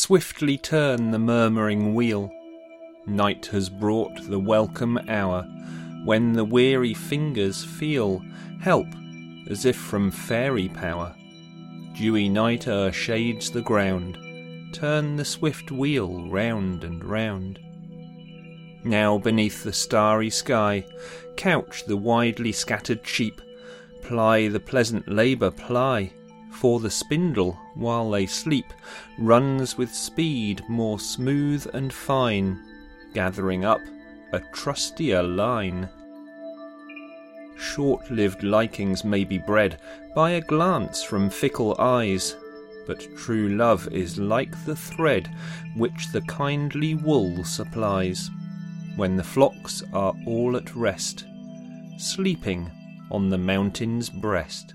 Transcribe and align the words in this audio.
swiftly 0.00 0.56
turn 0.56 1.10
the 1.10 1.18
murmuring 1.18 1.92
wheel. 1.92 2.32
Night 3.06 3.44
has 3.44 3.68
brought 3.68 4.16
the 4.30 4.38
welcome 4.38 4.98
hour 5.10 5.42
when 6.06 6.32
the 6.32 6.44
weary 6.44 6.94
fingers 6.94 7.62
feel 7.62 8.22
help 8.62 8.86
as 9.50 9.66
if 9.66 9.76
from 9.76 10.10
fairy 10.10 10.70
power. 10.70 11.14
Dewy 11.94 12.30
night 12.30 12.66
o'er 12.66 12.90
shades 12.90 13.50
the 13.50 13.60
ground, 13.60 14.16
turn 14.72 15.16
the 15.16 15.24
swift 15.24 15.70
wheel 15.70 16.30
round 16.30 16.82
and 16.82 17.04
round. 17.04 17.58
Now 18.82 19.18
beneath 19.18 19.62
the 19.62 19.72
starry 19.74 20.30
sky, 20.30 20.86
couch 21.36 21.84
the 21.84 21.98
widely 21.98 22.52
scattered 22.52 23.06
sheep, 23.06 23.42
ply 24.00 24.48
the 24.48 24.60
pleasant 24.60 25.06
labour 25.08 25.50
ply, 25.50 26.14
for 26.50 26.80
the 26.80 26.90
spindle, 26.90 27.58
while 27.74 28.10
they 28.10 28.26
sleep, 28.26 28.72
runs 29.18 29.78
with 29.78 29.94
speed 29.94 30.62
more 30.68 30.98
smooth 30.98 31.66
and 31.74 31.92
fine, 31.92 32.60
gathering 33.14 33.64
up 33.64 33.80
a 34.32 34.40
trustier 34.52 35.22
line. 35.22 35.88
Short 37.56 38.10
lived 38.10 38.42
likings 38.42 39.04
may 39.04 39.24
be 39.24 39.38
bred 39.38 39.80
by 40.14 40.30
a 40.30 40.40
glance 40.40 41.02
from 41.02 41.30
fickle 41.30 41.76
eyes, 41.78 42.36
but 42.86 43.16
true 43.16 43.48
love 43.50 43.86
is 43.92 44.18
like 44.18 44.64
the 44.64 44.76
thread 44.76 45.30
which 45.76 46.10
the 46.12 46.22
kindly 46.22 46.94
wool 46.94 47.44
supplies, 47.44 48.30
when 48.96 49.16
the 49.16 49.24
flocks 49.24 49.82
are 49.92 50.14
all 50.26 50.56
at 50.56 50.74
rest, 50.74 51.26
sleeping 51.98 52.70
on 53.10 53.28
the 53.28 53.38
mountain's 53.38 54.08
breast. 54.08 54.74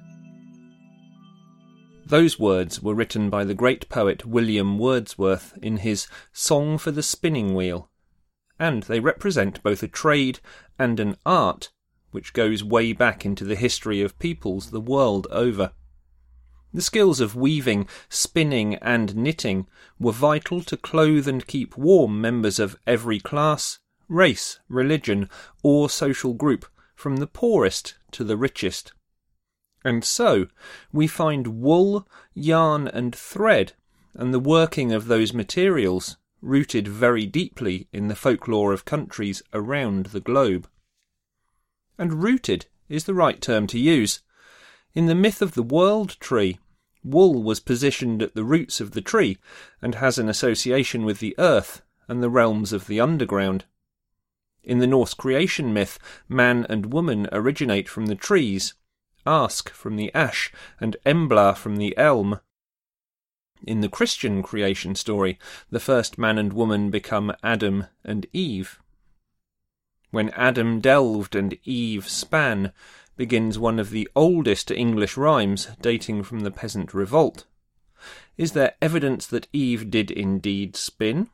Those 2.07 2.37
words 2.37 2.83
were 2.83 2.93
written 2.93 3.31
by 3.31 3.45
the 3.45 3.55
great 3.55 3.89
poet 3.89 4.27
William 4.27 4.77
Wordsworth 4.77 5.57
in 5.59 5.77
his 5.77 6.07
Song 6.31 6.77
for 6.77 6.91
the 6.91 7.01
Spinning 7.01 7.55
Wheel, 7.55 7.89
and 8.59 8.83
they 8.83 8.99
represent 8.99 9.63
both 9.63 9.81
a 9.81 9.87
trade 9.87 10.39
and 10.77 10.99
an 10.99 11.15
art 11.25 11.71
which 12.11 12.33
goes 12.33 12.63
way 12.63 12.93
back 12.93 13.25
into 13.25 13.43
the 13.43 13.55
history 13.55 14.01
of 14.01 14.19
peoples 14.19 14.69
the 14.69 14.79
world 14.79 15.25
over. 15.31 15.71
The 16.71 16.83
skills 16.83 17.19
of 17.19 17.35
weaving, 17.35 17.87
spinning, 18.07 18.75
and 18.75 19.15
knitting 19.15 19.65
were 19.97 20.11
vital 20.11 20.61
to 20.61 20.77
clothe 20.77 21.27
and 21.27 21.47
keep 21.47 21.75
warm 21.75 22.21
members 22.21 22.59
of 22.59 22.77
every 22.85 23.19
class, 23.19 23.79
race, 24.07 24.59
religion, 24.69 25.27
or 25.63 25.89
social 25.89 26.35
group, 26.35 26.67
from 26.93 27.17
the 27.17 27.27
poorest 27.27 27.95
to 28.11 28.23
the 28.23 28.37
richest. 28.37 28.93
And 29.85 30.03
so, 30.03 30.47
we 30.91 31.07
find 31.07 31.61
wool, 31.61 32.05
yarn, 32.33 32.89
and 32.89 33.15
thread, 33.15 33.71
and 34.13 34.33
the 34.33 34.39
working 34.39 34.91
of 34.91 35.07
those 35.07 35.33
materials, 35.33 36.17
rooted 36.41 36.89
very 36.89 37.25
deeply 37.25 37.87
in 37.93 38.09
the 38.09 38.15
folklore 38.15 38.73
of 38.73 38.83
countries 38.83 39.41
around 39.53 40.07
the 40.07 40.19
globe 40.19 40.67
and 41.97 42.23
rooted 42.23 42.65
is 42.89 43.05
the 43.05 43.13
right 43.13 43.41
term 43.41 43.67
to 43.67 43.79
use. 43.79 44.19
In 44.93 45.05
the 45.05 45.15
myth 45.15 45.41
of 45.41 45.53
the 45.53 45.63
world 45.63 46.17
tree, 46.19 46.59
wool 47.03 47.41
was 47.41 47.59
positioned 47.59 48.21
at 48.21 48.35
the 48.35 48.43
roots 48.43 48.81
of 48.81 48.91
the 48.91 49.01
tree 49.01 49.37
and 49.81 49.95
has 49.95 50.17
an 50.17 50.29
association 50.29 51.05
with 51.05 51.19
the 51.19 51.35
earth 51.37 51.81
and 52.07 52.21
the 52.21 52.29
realms 52.29 52.73
of 52.73 52.87
the 52.87 52.99
underground. 52.99 53.65
In 54.63 54.79
the 54.79 54.87
Norse 54.87 55.13
creation 55.13 55.73
myth, 55.73 55.99
man 56.27 56.65
and 56.69 56.91
woman 56.91 57.27
originate 57.31 57.87
from 57.87 58.07
the 58.07 58.15
trees, 58.15 58.73
Ask 59.25 59.69
from 59.69 59.95
the 59.95 60.13
ash, 60.13 60.51
and 60.79 60.97
Embla 61.05 61.55
from 61.55 61.77
the 61.77 61.97
elm. 61.97 62.39
In 63.65 63.81
the 63.81 63.89
Christian 63.89 64.43
creation 64.43 64.93
story, 64.93 65.39
the 65.69 65.79
first 65.79 66.17
man 66.17 66.37
and 66.37 66.53
woman 66.53 66.91
become 66.91 67.35
Adam 67.41 67.85
and 68.03 68.27
Eve. 68.33 68.79
When 70.11 70.29
Adam 70.29 70.79
delved 70.79 71.35
and 71.35 71.57
Eve 71.63 72.07
span 72.07 72.71
begins 73.17 73.57
one 73.57 73.79
of 73.79 73.89
the 73.89 74.07
oldest 74.15 74.69
English 74.69 75.17
rhymes 75.17 75.69
dating 75.81 76.23
from 76.23 76.41
the 76.41 76.51
peasant 76.51 76.93
revolt. 76.93 77.45
Is 78.37 78.51
there 78.51 78.75
evidence 78.81 79.25
that 79.27 79.47
Eve 79.51 79.89
did 79.89 80.11
indeed 80.11 80.75
spin? 80.75 81.29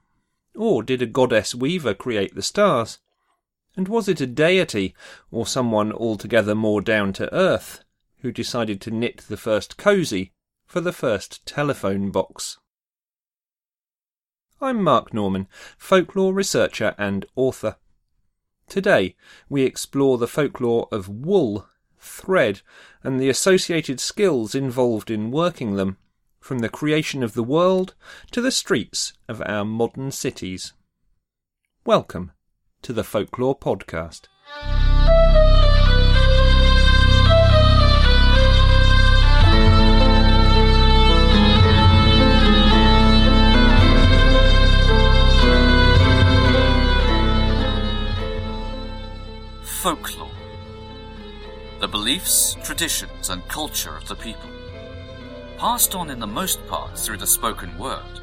Or 0.55 0.83
did 0.83 1.01
a 1.01 1.07
goddess 1.07 1.53
weaver 1.55 1.93
create 1.93 2.35
the 2.35 2.41
stars? 2.41 2.99
And 3.75 3.87
was 3.87 4.09
it 4.09 4.19
a 4.19 4.27
deity, 4.27 4.93
or 5.31 5.47
someone 5.47 5.93
altogether 5.93 6.55
more 6.55 6.81
down 6.81 7.13
to 7.13 7.33
earth, 7.33 7.83
who 8.19 8.31
decided 8.31 8.81
to 8.81 8.91
knit 8.91 9.23
the 9.29 9.37
first 9.37 9.77
cosy 9.77 10.33
for 10.65 10.81
the 10.81 10.91
first 10.91 11.45
telephone 11.45 12.11
box? 12.11 12.57
I'm 14.59 14.83
Mark 14.83 15.13
Norman, 15.13 15.47
folklore 15.77 16.33
researcher 16.33 16.95
and 16.97 17.25
author. 17.35 17.77
Today, 18.67 19.15
we 19.47 19.63
explore 19.63 20.17
the 20.17 20.27
folklore 20.27 20.89
of 20.91 21.07
wool, 21.07 21.65
thread, 21.97 22.61
and 23.03 23.19
the 23.19 23.29
associated 23.29 24.01
skills 24.01 24.53
involved 24.53 25.09
in 25.09 25.31
working 25.31 25.75
them, 25.75 25.97
from 26.41 26.59
the 26.59 26.69
creation 26.69 27.23
of 27.23 27.35
the 27.35 27.43
world 27.43 27.95
to 28.31 28.41
the 28.41 28.51
streets 28.51 29.13
of 29.29 29.41
our 29.45 29.63
modern 29.63 30.11
cities. 30.11 30.73
Welcome 31.85 32.31
to 32.81 32.93
the 32.93 33.03
Folklore 33.03 33.57
Podcast. 33.57 34.27
folklore. 49.81 50.29
The 51.79 51.87
beliefs, 51.87 52.55
traditions, 52.63 53.31
and 53.31 53.47
culture 53.47 53.97
of 53.97 54.07
the 54.07 54.13
people. 54.13 54.51
Passed 55.57 55.95
on 55.95 56.11
in 56.11 56.19
the 56.19 56.27
most 56.27 56.63
part 56.67 56.95
through 56.95 57.17
the 57.17 57.25
spoken 57.25 57.75
word, 57.79 58.21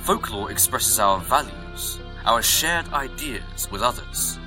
folklore 0.00 0.50
expresses 0.50 0.98
our 0.98 1.18
values, 1.18 1.98
our 2.28 2.42
shared 2.42 2.86
ideas 2.92 3.70
with 3.70 3.80
others. 3.80 4.38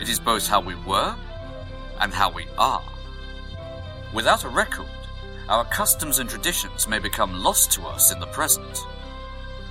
It 0.00 0.08
is 0.08 0.20
both 0.20 0.46
how 0.46 0.60
we 0.60 0.76
were 0.76 1.12
and 1.98 2.14
how 2.14 2.30
we 2.30 2.46
are. 2.56 2.84
Without 4.14 4.44
a 4.44 4.48
record, 4.48 4.86
our 5.48 5.64
customs 5.64 6.20
and 6.20 6.30
traditions 6.30 6.86
may 6.86 7.00
become 7.00 7.42
lost 7.42 7.72
to 7.72 7.82
us 7.82 8.12
in 8.12 8.20
the 8.20 8.28
present. 8.28 8.78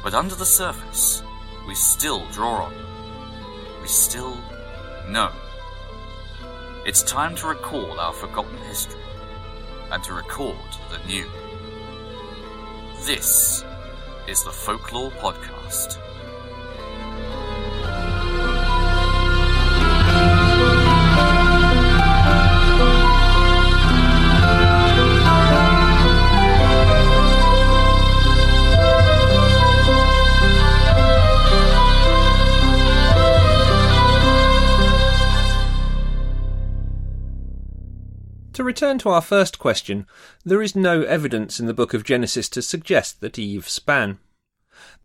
But 0.04 0.16
under 0.16 0.36
the 0.36 0.46
surface, 0.46 1.24
we 1.66 1.76
still 1.76 2.28
draw 2.32 2.66
on 2.66 2.74
them. 2.74 3.82
We 3.82 3.88
still 3.88 4.38
know. 5.08 5.32
It's 6.86 7.04
time 7.04 7.36
to 7.38 7.48
recall 7.48 8.02
our 8.02 8.12
forgotten 8.12 8.58
history 8.58 9.00
and 9.92 10.04
to 10.04 10.12
record 10.12 10.58
the 10.92 11.00
new. 11.08 11.26
This 13.06 13.64
is 14.28 14.44
the 14.44 14.52
Folklore 14.52 15.12
Podcast. 15.12 16.02
Return 38.68 39.00
to 39.00 39.10
our 39.10 39.22
first 39.22 39.58
question, 39.58 40.06
there 40.44 40.62
is 40.62 40.76
no 40.76 41.02
evidence 41.04 41.58
in 41.58 41.68
the 41.68 41.74
book 41.74 41.94
of 41.94 42.04
Genesis 42.04 42.50
to 42.50 42.62
suggest 42.62 43.22
that 43.22 43.40
Eve 43.40 43.68
span. 43.68 44.20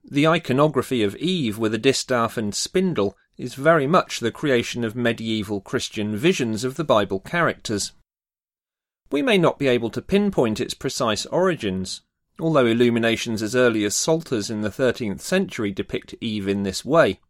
The 0.05 0.27
iconography 0.27 1.05
of 1.05 1.15
Eve 1.17 1.59
with 1.59 1.73
a 1.73 1.79
distaff 1.79 2.37
and 2.37 2.53
spindle 2.53 3.17
is 3.39 3.55
very 3.55 3.87
much 3.87 4.19
the 4.19 4.33
creation 4.33 4.83
of 4.83 4.97
medieval 4.97 5.61
Christian 5.61 6.17
visions 6.17 6.65
of 6.65 6.75
the 6.75 6.85
Bible 6.85 7.21
characters. 7.21 7.93
We 9.13 9.23
may 9.23 9.39
not 9.39 9.61
be 9.61 9.69
able 9.69 9.91
to 9.91 10.03
pinpoint 10.03 10.59
its 10.59 10.75
precise 10.75 11.25
origins, 11.27 12.01
although 12.41 12.67
illuminations 12.67 13.43
as 13.43 13.55
early 13.55 13.85
as 13.85 13.95
Psalter's 13.95 14.51
in 14.51 14.63
the 14.63 14.71
13th 14.71 15.21
century 15.21 15.71
depict 15.71 16.17
Eve 16.21 16.49
in 16.49 16.65
this 16.65 16.85
way 16.85 17.21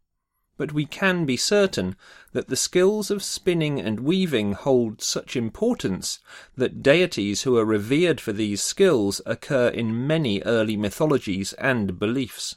but 0.57 0.71
we 0.71 0.85
can 0.85 1.25
be 1.25 1.35
certain 1.35 1.95
that 2.31 2.47
the 2.47 2.55
skills 2.55 3.09
of 3.09 3.23
spinning 3.23 3.79
and 3.79 3.99
weaving 3.99 4.53
hold 4.53 5.01
such 5.01 5.35
importance 5.35 6.19
that 6.55 6.83
deities 6.83 7.43
who 7.43 7.57
are 7.57 7.65
revered 7.65 8.21
for 8.21 8.31
these 8.31 8.61
skills 8.61 9.21
occur 9.25 9.67
in 9.67 10.05
many 10.05 10.41
early 10.43 10.77
mythologies 10.77 11.53
and 11.53 11.97
beliefs. 11.97 12.55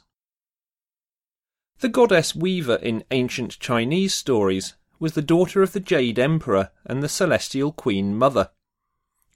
The 1.79 1.89
goddess 1.89 2.35
Weaver 2.35 2.77
in 2.77 3.03
ancient 3.11 3.59
Chinese 3.59 4.13
stories 4.13 4.73
was 4.99 5.13
the 5.13 5.21
daughter 5.21 5.61
of 5.61 5.73
the 5.73 5.79
Jade 5.79 6.17
Emperor 6.17 6.71
and 6.85 7.03
the 7.03 7.09
Celestial 7.09 7.71
Queen 7.71 8.15
Mother. 8.15 8.49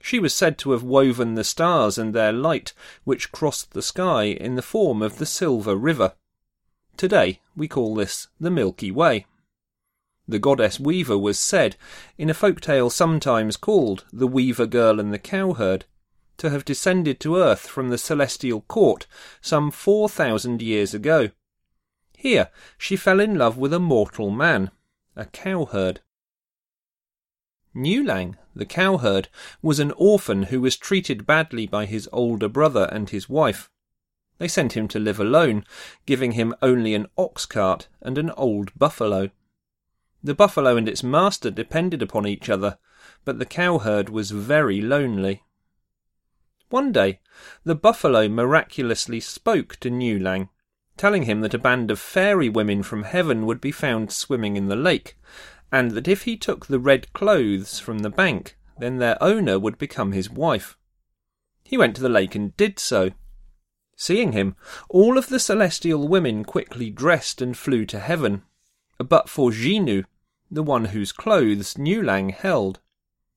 She 0.01 0.17
was 0.17 0.33
said 0.33 0.57
to 0.59 0.71
have 0.71 0.81
woven 0.81 1.35
the 1.35 1.43
stars 1.43 1.99
and 1.99 2.15
their 2.15 2.33
light, 2.33 2.73
which 3.03 3.31
crossed 3.31 3.73
the 3.73 3.83
sky, 3.83 4.23
in 4.23 4.55
the 4.55 4.63
form 4.63 5.03
of 5.03 5.19
the 5.19 5.27
Silver 5.27 5.75
River. 5.75 6.15
Today 7.01 7.39
we 7.56 7.68
call 7.68 7.95
this 7.95 8.27
the 8.39 8.51
Milky 8.51 8.92
Way. 8.92 9.25
The 10.27 10.38
goddess 10.38 10.80
Weaver 10.80 11.18
was 11.18 11.39
said, 11.39 11.75
in 12.15 12.30
a 12.30 12.36
folk 12.36 12.62
tale 12.62 12.92
sometimes 12.92 13.57
called 13.57 14.06
The 14.13 14.27
Weaver 14.27 14.68
Girl 14.68 15.00
and 15.00 15.12
the 15.12 15.18
Cowherd, 15.18 15.86
to 16.38 16.51
have 16.51 16.63
descended 16.63 17.19
to 17.21 17.38
earth 17.38 17.62
from 17.62 17.89
the 17.89 17.98
celestial 17.98 18.62
court 18.68 19.07
some 19.42 19.71
four 19.71 20.09
thousand 20.09 20.62
years 20.62 20.94
ago. 20.94 21.31
Here 22.15 22.50
she 22.77 22.95
fell 22.95 23.19
in 23.19 23.36
love 23.36 23.57
with 23.57 23.74
a 23.74 23.80
mortal 23.80 24.30
man, 24.30 24.69
a 25.15 25.25
cowherd. 25.25 26.01
Niulang, 27.75 28.38
the 28.56 28.68
cowherd, 28.68 29.27
was 29.63 29.80
an 29.80 29.92
orphan 29.94 30.44
who 30.44 30.62
was 30.62 30.77
treated 30.77 31.25
badly 31.25 31.65
by 31.65 31.88
his 31.88 32.07
older 32.13 32.48
brother 32.48 32.88
and 32.92 33.09
his 33.09 33.27
wife. 33.27 33.71
They 34.41 34.47
sent 34.47 34.75
him 34.75 34.88
to 34.88 34.97
live 34.97 35.19
alone, 35.19 35.65
giving 36.07 36.31
him 36.31 36.55
only 36.63 36.95
an 36.95 37.05
ox 37.15 37.45
cart 37.45 37.88
and 38.01 38.17
an 38.17 38.31
old 38.31 38.71
buffalo. 38.75 39.29
The 40.23 40.33
buffalo 40.33 40.77
and 40.77 40.89
its 40.89 41.03
master 41.03 41.51
depended 41.51 42.01
upon 42.01 42.25
each 42.25 42.49
other, 42.49 42.79
but 43.23 43.38
the 43.38 43.45
cowherd 43.45 44.09
was 44.09 44.31
very 44.31 44.81
lonely. 44.81 45.43
One 46.71 46.91
day, 46.91 47.19
the 47.65 47.75
buffalo 47.75 48.27
miraculously 48.27 49.19
spoke 49.19 49.75
to 49.81 49.91
Niulang, 49.91 50.49
telling 50.97 51.23
him 51.25 51.41
that 51.41 51.53
a 51.53 51.59
band 51.59 51.91
of 51.91 51.99
fairy 51.99 52.49
women 52.49 52.81
from 52.81 53.03
heaven 53.03 53.45
would 53.45 53.61
be 53.61 53.71
found 53.71 54.11
swimming 54.11 54.57
in 54.57 54.69
the 54.69 54.75
lake, 54.75 55.19
and 55.71 55.91
that 55.91 56.07
if 56.07 56.23
he 56.23 56.35
took 56.35 56.65
the 56.65 56.79
red 56.79 57.13
clothes 57.13 57.77
from 57.77 57.99
the 57.99 58.09
bank, 58.09 58.57
then 58.79 58.97
their 58.97 59.21
owner 59.21 59.59
would 59.59 59.77
become 59.77 60.13
his 60.13 60.31
wife. 60.31 60.79
He 61.63 61.77
went 61.77 61.95
to 61.97 62.01
the 62.01 62.09
lake 62.09 62.33
and 62.33 62.57
did 62.57 62.79
so. 62.79 63.11
Seeing 64.01 64.31
him, 64.31 64.56
all 64.89 65.15
of 65.15 65.27
the 65.27 65.38
celestial 65.38 66.07
women 66.07 66.44
quickly 66.44 66.89
dressed 66.89 67.39
and 67.39 67.56
flew 67.56 67.86
to 67.86 68.00
heaven, 68.00 68.42
but 68.98 69.30
for 69.30 69.51
Jinu, 69.51 70.06
the 70.50 70.63
one 70.63 70.86
whose 70.86 71.12
clothes 71.12 71.77
Niulang 71.77 72.31
held. 72.31 72.80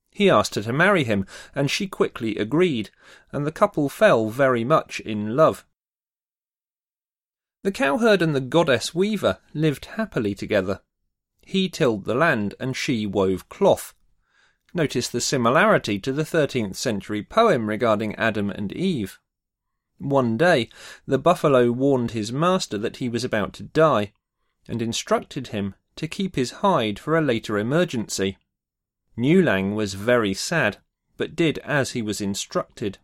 He 0.09 0.27
asked 0.27 0.55
her 0.55 0.63
to 0.63 0.73
marry 0.73 1.03
him, 1.03 1.27
and 1.53 1.69
she 1.69 1.85
quickly 1.85 2.37
agreed, 2.37 2.89
and 3.31 3.45
the 3.45 3.51
couple 3.51 3.89
fell 3.89 4.31
very 4.31 4.63
much 4.63 4.99
in 5.01 5.35
love. 5.35 5.67
The 7.61 7.71
cowherd 7.71 8.23
and 8.23 8.35
the 8.35 8.41
goddess 8.41 8.95
weaver 8.95 9.37
lived 9.53 9.85
happily 9.85 10.33
together. 10.33 10.81
He 11.43 11.69
tilled 11.69 12.05
the 12.05 12.15
land, 12.15 12.55
and 12.59 12.75
she 12.75 13.05
wove 13.05 13.49
cloth. 13.49 13.93
Notice 14.73 15.09
the 15.09 15.21
similarity 15.21 15.99
to 15.99 16.11
the 16.11 16.23
13th 16.23 16.75
century 16.75 17.21
poem 17.21 17.69
regarding 17.69 18.15
Adam 18.15 18.49
and 18.49 18.73
Eve. 18.73 19.19
One 19.97 20.37
day, 20.37 20.69
the 21.07 21.17
buffalo 21.17 21.71
warned 21.71 22.11
his 22.11 22.31
master 22.31 22.77
that 22.77 22.97
he 22.97 23.07
was 23.07 23.23
about 23.23 23.53
to 23.53 23.63
die, 23.63 24.11
and 24.67 24.81
instructed 24.81 25.47
him 25.47 25.75
to 25.95 26.07
keep 26.07 26.35
his 26.35 26.51
hide 26.51 26.99
for 26.99 27.17
a 27.17 27.21
later 27.21 27.57
emergency. 27.57 28.37
Niulang 29.17 29.75
was 29.75 29.93
very 29.93 30.33
sad, 30.33 30.77
but 31.17 31.35
did 31.35 31.59
as 31.59 31.91
he 31.91 32.01
was 32.01 32.19
instructed. 32.19 32.97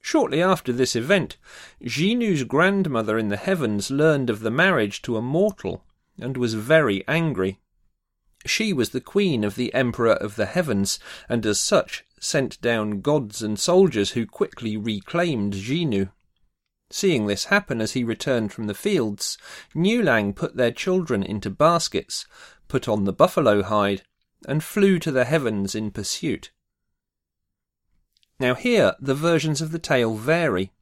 Shortly 0.00 0.42
after 0.42 0.72
this 0.72 0.96
event, 0.96 1.36
Jinu's 1.82 2.44
grandmother 2.44 3.18
in 3.18 3.28
the 3.28 3.36
heavens 3.36 3.90
learned 3.90 4.30
of 4.30 4.40
the 4.40 4.50
marriage 4.50 5.02
to 5.02 5.18
a 5.18 5.22
mortal 5.22 5.84
and 6.18 6.38
was 6.38 6.54
very 6.54 7.06
angry. 7.06 7.60
She 8.46 8.72
was 8.72 8.90
the 8.90 9.02
queen 9.02 9.44
of 9.44 9.56
the 9.56 9.74
Emperor 9.74 10.14
of 10.14 10.36
the 10.36 10.46
Heavens, 10.46 10.98
and 11.28 11.44
as 11.44 11.60
such 11.60 12.06
sent 12.20 12.60
down 12.60 13.00
gods 13.00 13.42
and 13.42 13.58
soldiers 13.58 14.10
who 14.10 14.26
quickly 14.26 14.76
reclaimed 14.76 15.54
Jinu. 15.54 16.12
Seeing 16.90 17.26
this 17.26 17.46
happen 17.46 17.80
as 17.80 17.92
he 17.92 18.04
returned 18.04 18.52
from 18.52 18.66
the 18.66 18.74
fields, 18.74 19.38
Niulang 19.74 20.34
put 20.34 20.56
their 20.56 20.70
children 20.70 21.22
into 21.22 21.48
baskets, 21.48 22.26
put 22.68 22.86
on 22.86 23.04
the 23.04 23.12
buffalo 23.12 23.62
hide, 23.62 24.02
and 24.46 24.62
flew 24.62 24.98
to 24.98 25.10
the 25.10 25.24
heavens 25.24 25.74
in 25.74 25.90
pursuit. 25.90 26.50
Now 28.38 28.54
here 28.54 28.94
the 29.00 29.14
versions 29.14 29.60
of 29.60 29.72
the 29.72 29.78
tale 29.78 30.14
vary. 30.14 30.72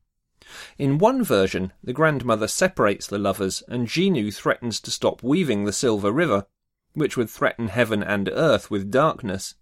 In 0.79 0.99
one 0.99 1.23
version, 1.23 1.73
the 1.83 1.93
grandmother 1.93 2.49
separates 2.49 3.07
the 3.07 3.19
lovers, 3.19 3.63
and 3.69 3.87
Jinu 3.87 4.35
threatens 4.35 4.81
to 4.81 4.91
stop 4.91 5.23
weaving 5.23 5.65
the 5.65 5.73
Silver 5.73 6.11
River, 6.11 6.47
which 6.95 7.17
would 7.17 7.29
threaten 7.29 7.69
heaven 7.69 8.03
and 8.03 8.29
earth 8.29 8.71
with 8.71 8.91
darkness. 8.91 9.55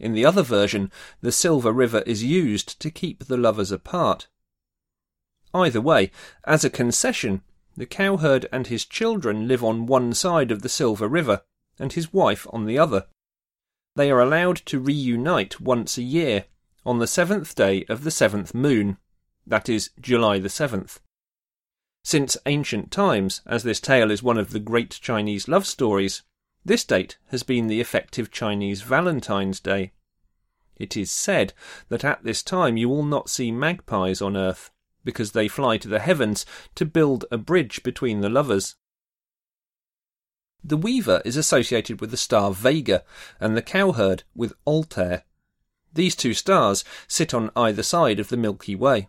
In 0.00 0.14
the 0.14 0.24
other 0.24 0.42
version, 0.42 0.90
the 1.20 1.30
Silver 1.30 1.72
River 1.72 2.00
is 2.06 2.24
used 2.24 2.80
to 2.80 2.90
keep 2.90 3.24
the 3.24 3.36
lovers 3.36 3.70
apart. 3.70 4.26
Either 5.54 5.80
way, 5.80 6.10
as 6.44 6.64
a 6.64 6.70
concession, 6.70 7.42
the 7.76 7.86
cowherd 7.86 8.46
and 8.50 8.66
his 8.66 8.84
children 8.84 9.46
live 9.46 9.62
on 9.62 9.86
one 9.86 10.12
side 10.12 10.50
of 10.50 10.62
the 10.62 10.68
Silver 10.68 11.06
River, 11.06 11.42
and 11.78 11.92
his 11.92 12.12
wife 12.12 12.46
on 12.50 12.66
the 12.66 12.78
other. 12.78 13.06
They 13.94 14.10
are 14.10 14.20
allowed 14.20 14.56
to 14.66 14.80
reunite 14.80 15.60
once 15.60 15.98
a 15.98 16.02
year, 16.02 16.46
on 16.84 16.98
the 16.98 17.06
seventh 17.06 17.54
day 17.54 17.84
of 17.88 18.02
the 18.02 18.10
seventh 18.10 18.54
moon 18.54 18.96
that 19.46 19.68
is, 19.68 19.90
July 20.00 20.38
the 20.38 20.48
7th. 20.48 21.00
Since 22.04 22.36
ancient 22.46 22.90
times, 22.90 23.42
as 23.46 23.62
this 23.62 23.80
tale 23.80 24.10
is 24.10 24.22
one 24.22 24.38
of 24.38 24.50
the 24.50 24.60
great 24.60 24.90
Chinese 24.90 25.48
love 25.48 25.66
stories, 25.66 26.22
this 26.64 26.84
date 26.84 27.16
has 27.28 27.42
been 27.42 27.66
the 27.66 27.80
effective 27.80 28.30
Chinese 28.30 28.82
Valentine's 28.82 29.60
Day. 29.60 29.92
It 30.76 30.96
is 30.96 31.10
said 31.10 31.52
that 31.88 32.04
at 32.04 32.24
this 32.24 32.42
time 32.42 32.76
you 32.76 32.88
will 32.88 33.04
not 33.04 33.30
see 33.30 33.50
magpies 33.50 34.22
on 34.22 34.36
earth, 34.36 34.70
because 35.04 35.32
they 35.32 35.48
fly 35.48 35.78
to 35.78 35.88
the 35.88 35.98
heavens 35.98 36.44
to 36.74 36.84
build 36.84 37.24
a 37.30 37.38
bridge 37.38 37.82
between 37.82 38.20
the 38.20 38.28
lovers. 38.28 38.76
The 40.62 40.76
weaver 40.76 41.22
is 41.24 41.36
associated 41.36 42.00
with 42.00 42.10
the 42.10 42.16
star 42.16 42.52
Vega, 42.52 43.04
and 43.38 43.56
the 43.56 43.62
cowherd 43.62 44.24
with 44.34 44.52
Altair. 44.66 45.24
These 45.92 46.14
two 46.14 46.34
stars 46.34 46.84
sit 47.08 47.32
on 47.34 47.50
either 47.56 47.82
side 47.82 48.20
of 48.20 48.28
the 48.28 48.36
Milky 48.36 48.74
Way. 48.74 49.08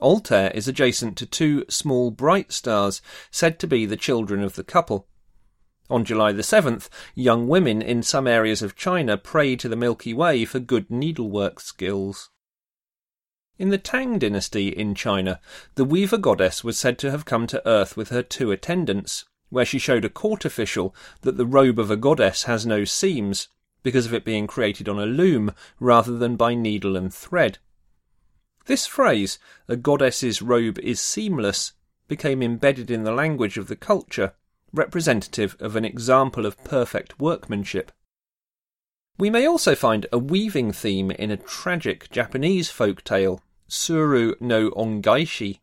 Altair 0.00 0.50
is 0.52 0.68
adjacent 0.68 1.16
to 1.18 1.26
two 1.26 1.64
small 1.68 2.10
bright 2.10 2.52
stars 2.52 3.02
said 3.30 3.58
to 3.58 3.66
be 3.66 3.86
the 3.86 3.96
children 3.96 4.42
of 4.42 4.54
the 4.54 4.64
couple. 4.64 5.08
On 5.90 6.04
July 6.04 6.30
the 6.30 6.42
7th, 6.42 6.88
young 7.16 7.48
women 7.48 7.82
in 7.82 8.04
some 8.04 8.28
areas 8.28 8.62
of 8.62 8.76
China 8.76 9.16
pray 9.16 9.56
to 9.56 9.68
the 9.68 9.74
Milky 9.74 10.14
Way 10.14 10.44
for 10.44 10.60
good 10.60 10.88
needlework 10.88 11.58
skills. 11.58 12.30
In 13.58 13.70
the 13.70 13.76
Tang 13.76 14.16
dynasty 14.16 14.68
in 14.68 14.94
China, 14.94 15.40
the 15.74 15.84
weaver 15.84 16.16
goddess 16.16 16.62
was 16.62 16.78
said 16.78 16.96
to 17.00 17.10
have 17.10 17.24
come 17.24 17.48
to 17.48 17.66
earth 17.68 17.96
with 17.96 18.10
her 18.10 18.22
two 18.22 18.52
attendants, 18.52 19.24
where 19.48 19.64
she 19.64 19.80
showed 19.80 20.04
a 20.04 20.08
court 20.08 20.44
official 20.44 20.94
that 21.22 21.36
the 21.36 21.44
robe 21.44 21.80
of 21.80 21.90
a 21.90 21.96
goddess 21.96 22.44
has 22.44 22.64
no 22.64 22.84
seams, 22.84 23.48
because 23.82 24.06
of 24.06 24.14
it 24.14 24.24
being 24.24 24.46
created 24.46 24.88
on 24.88 25.00
a 25.00 25.06
loom 25.06 25.52
rather 25.80 26.16
than 26.16 26.36
by 26.36 26.54
needle 26.54 26.96
and 26.96 27.12
thread. 27.12 27.58
This 28.66 28.86
phrase, 28.86 29.40
a 29.66 29.74
goddess's 29.74 30.40
robe 30.40 30.78
is 30.78 31.00
seamless, 31.00 31.72
became 32.06 32.44
embedded 32.44 32.92
in 32.92 33.02
the 33.02 33.12
language 33.12 33.58
of 33.58 33.66
the 33.66 33.74
culture, 33.74 34.34
representative 34.72 35.56
of 35.60 35.76
an 35.76 35.84
example 35.84 36.46
of 36.46 36.62
perfect 36.64 37.18
workmanship. 37.20 37.92
We 39.18 39.30
may 39.30 39.46
also 39.46 39.74
find 39.74 40.06
a 40.12 40.18
weaving 40.18 40.72
theme 40.72 41.10
in 41.10 41.30
a 41.30 41.36
tragic 41.36 42.10
Japanese 42.10 42.70
folk 42.70 43.04
tale, 43.04 43.42
Tsuru 43.68 44.40
no 44.40 44.70
Ongaeshi. 44.70 45.60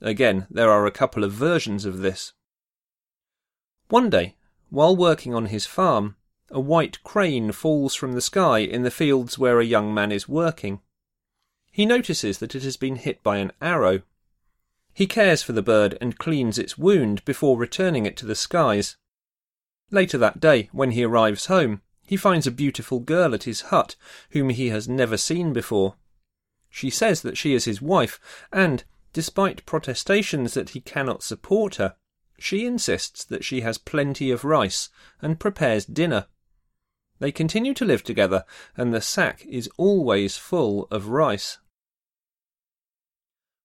Again, 0.00 0.46
there 0.50 0.70
are 0.70 0.86
a 0.86 0.90
couple 0.90 1.24
of 1.24 1.32
versions 1.32 1.84
of 1.84 1.98
this. 1.98 2.32
One 3.88 4.10
day, 4.10 4.36
while 4.70 4.96
working 4.96 5.34
on 5.34 5.46
his 5.46 5.66
farm, 5.66 6.16
a 6.50 6.60
white 6.60 7.02
crane 7.02 7.52
falls 7.52 7.94
from 7.94 8.12
the 8.12 8.20
sky 8.20 8.58
in 8.58 8.82
the 8.82 8.90
fields 8.90 9.38
where 9.38 9.60
a 9.60 9.64
young 9.64 9.92
man 9.92 10.12
is 10.12 10.28
working. 10.28 10.80
He 11.70 11.86
notices 11.86 12.38
that 12.38 12.54
it 12.54 12.62
has 12.62 12.76
been 12.76 12.96
hit 12.96 13.22
by 13.22 13.38
an 13.38 13.52
arrow. 13.60 14.02
He 14.94 15.08
cares 15.08 15.42
for 15.42 15.52
the 15.52 15.62
bird 15.62 15.98
and 16.00 16.18
cleans 16.18 16.56
its 16.56 16.78
wound 16.78 17.24
before 17.24 17.58
returning 17.58 18.06
it 18.06 18.16
to 18.18 18.26
the 18.26 18.36
skies. 18.36 18.96
Later 19.90 20.16
that 20.18 20.40
day, 20.40 20.68
when 20.72 20.92
he 20.92 21.04
arrives 21.04 21.46
home, 21.46 21.82
he 22.06 22.16
finds 22.16 22.46
a 22.46 22.52
beautiful 22.52 23.00
girl 23.00 23.34
at 23.34 23.42
his 23.42 23.62
hut 23.62 23.96
whom 24.30 24.50
he 24.50 24.68
has 24.68 24.88
never 24.88 25.16
seen 25.16 25.52
before. 25.52 25.96
She 26.70 26.90
says 26.90 27.22
that 27.22 27.36
she 27.36 27.54
is 27.54 27.64
his 27.64 27.82
wife, 27.82 28.20
and, 28.52 28.84
despite 29.12 29.66
protestations 29.66 30.54
that 30.54 30.70
he 30.70 30.80
cannot 30.80 31.22
support 31.22 31.76
her, 31.76 31.96
she 32.38 32.64
insists 32.64 33.24
that 33.24 33.44
she 33.44 33.62
has 33.62 33.78
plenty 33.78 34.30
of 34.30 34.44
rice 34.44 34.90
and 35.20 35.40
prepares 35.40 35.86
dinner. 35.86 36.26
They 37.18 37.32
continue 37.32 37.74
to 37.74 37.84
live 37.84 38.02
together, 38.02 38.44
and 38.76 38.92
the 38.92 39.00
sack 39.00 39.44
is 39.46 39.70
always 39.76 40.36
full 40.36 40.86
of 40.90 41.08
rice. 41.08 41.58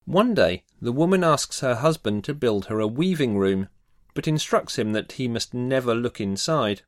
One 0.10 0.34
day, 0.34 0.64
the 0.82 0.92
woman 0.92 1.24
asks 1.24 1.60
her 1.60 1.76
husband 1.76 2.24
to 2.24 2.34
build 2.34 2.66
her 2.66 2.80
a 2.80 2.88
weaving 2.88 3.38
room, 3.38 3.70
but 4.16 4.28
instructs 4.28 4.80
him 4.80 4.92
that 4.94 5.12
he 5.12 5.28
must 5.28 5.54
never 5.54 5.94
look 5.94 6.20
inside. 6.20 6.82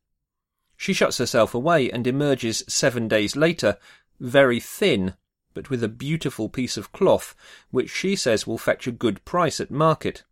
She 0.76 0.92
shuts 0.92 1.20
herself 1.20 1.54
away 1.54 1.92
and 1.92 2.08
emerges 2.08 2.64
seven 2.68 3.08
days 3.08 3.36
later, 3.36 3.78
very 4.20 4.60
thin, 4.60 5.14
but 5.54 5.70
with 5.70 5.84
a 5.84 5.88
beautiful 5.88 6.50
piece 6.50 6.78
of 6.78 6.92
cloth, 6.94 7.36
which 7.70 7.92
she 7.92 8.16
says 8.16 8.48
will 8.48 8.58
fetch 8.58 8.88
a 8.88 8.92
good 8.92 9.24
price 9.24 9.60
at 9.60 9.70
market. 9.70 10.24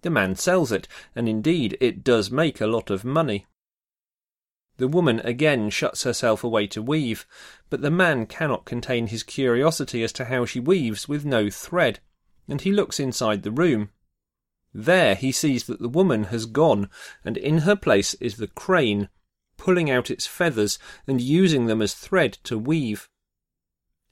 The 0.00 0.08
man 0.08 0.34
sells 0.34 0.72
it, 0.72 0.88
and 1.14 1.28
indeed 1.28 1.76
it 1.78 2.02
does 2.02 2.30
make 2.30 2.58
a 2.58 2.66
lot 2.66 2.88
of 2.88 3.04
money. 3.04 3.44
The 4.78 4.88
woman 4.88 5.20
again 5.20 5.68
shuts 5.68 6.04
herself 6.04 6.42
away 6.42 6.68
to 6.68 6.80
weave, 6.80 7.26
but 7.68 7.82
the 7.82 7.90
man 7.90 8.24
cannot 8.24 8.64
contain 8.64 9.08
his 9.08 9.22
curiosity 9.22 10.02
as 10.02 10.12
to 10.14 10.24
how 10.24 10.46
she 10.46 10.58
weaves 10.58 11.06
with 11.06 11.26
no 11.26 11.50
thread, 11.50 12.00
and 12.48 12.60
he 12.60 12.72
looks 12.72 13.00
inside 13.00 13.42
the 13.42 13.50
room. 13.50 13.90
There 14.72 15.14
he 15.14 15.30
sees 15.30 15.64
that 15.64 15.80
the 15.80 15.88
woman 15.88 16.24
has 16.24 16.46
gone, 16.46 16.90
and 17.24 17.36
in 17.36 17.58
her 17.58 17.76
place 17.76 18.14
is 18.14 18.36
the 18.36 18.48
crane, 18.48 19.08
pulling 19.56 19.90
out 19.90 20.10
its 20.10 20.26
feathers 20.26 20.78
and 21.06 21.20
using 21.20 21.66
them 21.66 21.80
as 21.80 21.94
thread 21.94 22.38
to 22.44 22.58
weave. 22.58 23.08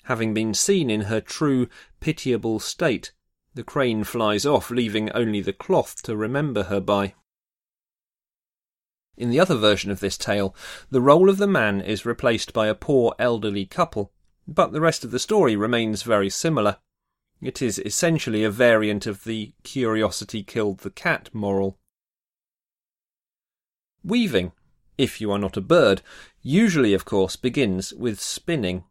Having 0.05 0.35
been 0.35 0.55
seen 0.55 0.91
in 0.91 1.03
her 1.03 1.21
true, 1.21 1.69
pitiable 2.01 2.61
state, 2.61 3.13
the 3.55 3.63
crane 3.65 4.05
flies 4.05 4.47
off, 4.47 4.71
leaving 4.71 5.11
only 5.13 5.41
the 5.41 5.53
cloth 5.53 6.03
to 6.03 6.17
remember 6.17 6.65
her 6.65 6.81
by. 6.81 7.15
In 9.17 9.31
the 9.31 9.41
other 9.41 9.57
version 9.57 9.91
of 9.91 10.01
this 10.01 10.17
tale, 10.17 10.57
the 10.91 11.03
role 11.03 11.29
of 11.29 11.37
the 11.37 11.47
man 11.47 11.81
is 11.81 12.07
replaced 12.07 12.53
by 12.53 12.67
a 12.67 12.75
poor 12.75 13.15
elderly 13.19 13.67
couple, 13.67 14.13
but 14.49 14.73
the 14.73 14.81
rest 14.81 15.05
of 15.05 15.11
the 15.11 15.19
story 15.19 15.55
remains 15.55 16.03
very 16.03 16.31
similar. 16.31 16.79
It 17.43 17.61
is 17.61 17.81
essentially 17.81 18.45
a 18.45 18.51
variant 18.51 19.05
of 19.05 19.25
the 19.25 19.53
curiosity 19.65 20.45
killed 20.45 20.79
the 20.79 20.91
cat 20.91 21.29
moral. 21.33 21.77
Weaving, 24.05 24.53
if 24.97 25.21
you 25.21 25.33
are 25.33 25.41
not 25.41 25.57
a 25.57 25.61
bird, 25.61 26.03
usually, 26.41 26.95
of 26.95 27.05
course, 27.05 27.35
begins 27.35 27.93
with 27.95 28.21
spinning. 28.21 28.85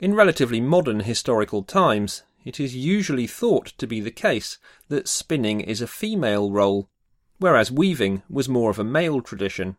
In 0.00 0.14
relatively 0.14 0.60
modern 0.60 1.00
historical 1.00 1.64
times, 1.64 2.22
it 2.44 2.60
is 2.60 2.76
usually 2.76 3.26
thought 3.26 3.66
to 3.78 3.88
be 3.88 4.00
the 4.00 4.12
case 4.12 4.58
that 4.86 5.08
spinning 5.08 5.60
is 5.60 5.80
a 5.80 5.88
female 5.88 6.52
role, 6.52 6.88
whereas 7.38 7.72
weaving 7.72 8.22
was 8.30 8.48
more 8.48 8.70
of 8.70 8.78
a 8.78 8.84
male 8.84 9.20
tradition. 9.20 9.76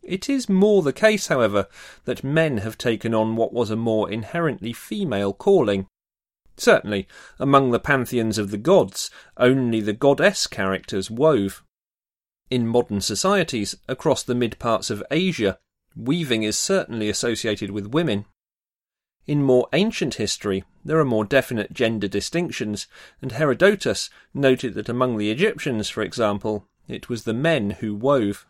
It 0.00 0.28
is 0.28 0.48
more 0.48 0.82
the 0.82 0.92
case, 0.92 1.26
however, 1.26 1.66
that 2.04 2.22
men 2.22 2.58
have 2.58 2.78
taken 2.78 3.14
on 3.14 3.34
what 3.34 3.52
was 3.52 3.70
a 3.70 3.76
more 3.76 4.08
inherently 4.08 4.72
female 4.72 5.32
calling, 5.32 5.88
Certainly, 6.56 7.08
among 7.38 7.70
the 7.70 7.80
pantheons 7.80 8.38
of 8.38 8.50
the 8.50 8.56
gods, 8.56 9.10
only 9.36 9.80
the 9.80 9.92
goddess 9.92 10.46
characters 10.46 11.10
wove. 11.10 11.64
In 12.50 12.66
modern 12.66 13.00
societies, 13.00 13.76
across 13.88 14.22
the 14.22 14.34
mid 14.34 14.58
parts 14.58 14.90
of 14.90 15.02
Asia, 15.10 15.58
weaving 15.96 16.42
is 16.42 16.58
certainly 16.58 17.08
associated 17.08 17.70
with 17.70 17.86
women. 17.86 18.26
In 19.26 19.42
more 19.42 19.68
ancient 19.72 20.14
history, 20.14 20.64
there 20.84 20.98
are 20.98 21.04
more 21.04 21.24
definite 21.24 21.72
gender 21.72 22.08
distinctions, 22.08 22.86
and 23.22 23.32
Herodotus 23.32 24.10
noted 24.34 24.74
that 24.74 24.88
among 24.88 25.16
the 25.16 25.30
Egyptians, 25.30 25.88
for 25.88 26.02
example, 26.02 26.68
it 26.86 27.08
was 27.08 27.24
the 27.24 27.32
men 27.32 27.70
who 27.70 27.94
wove. 27.94 28.46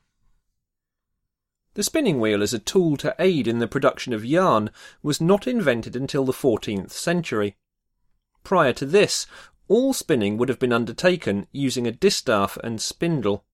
The 1.74 1.84
spinning 1.84 2.20
wheel 2.20 2.42
as 2.42 2.52
a 2.52 2.58
tool 2.58 2.96
to 2.98 3.14
aid 3.18 3.46
in 3.46 3.60
the 3.60 3.68
production 3.68 4.12
of 4.12 4.24
yarn 4.24 4.70
was 5.02 5.20
not 5.20 5.46
invented 5.46 5.96
until 5.96 6.24
the 6.24 6.32
14th 6.32 6.90
century. 6.90 7.56
Prior 8.44 8.74
to 8.74 8.86
this, 8.86 9.26
all 9.68 9.94
spinning 9.94 10.36
would 10.36 10.50
have 10.50 10.58
been 10.58 10.72
undertaken 10.72 11.46
using 11.50 11.86
a 11.86 11.92
distaff 11.92 12.58
and 12.62 12.80
spindle. 12.80 13.44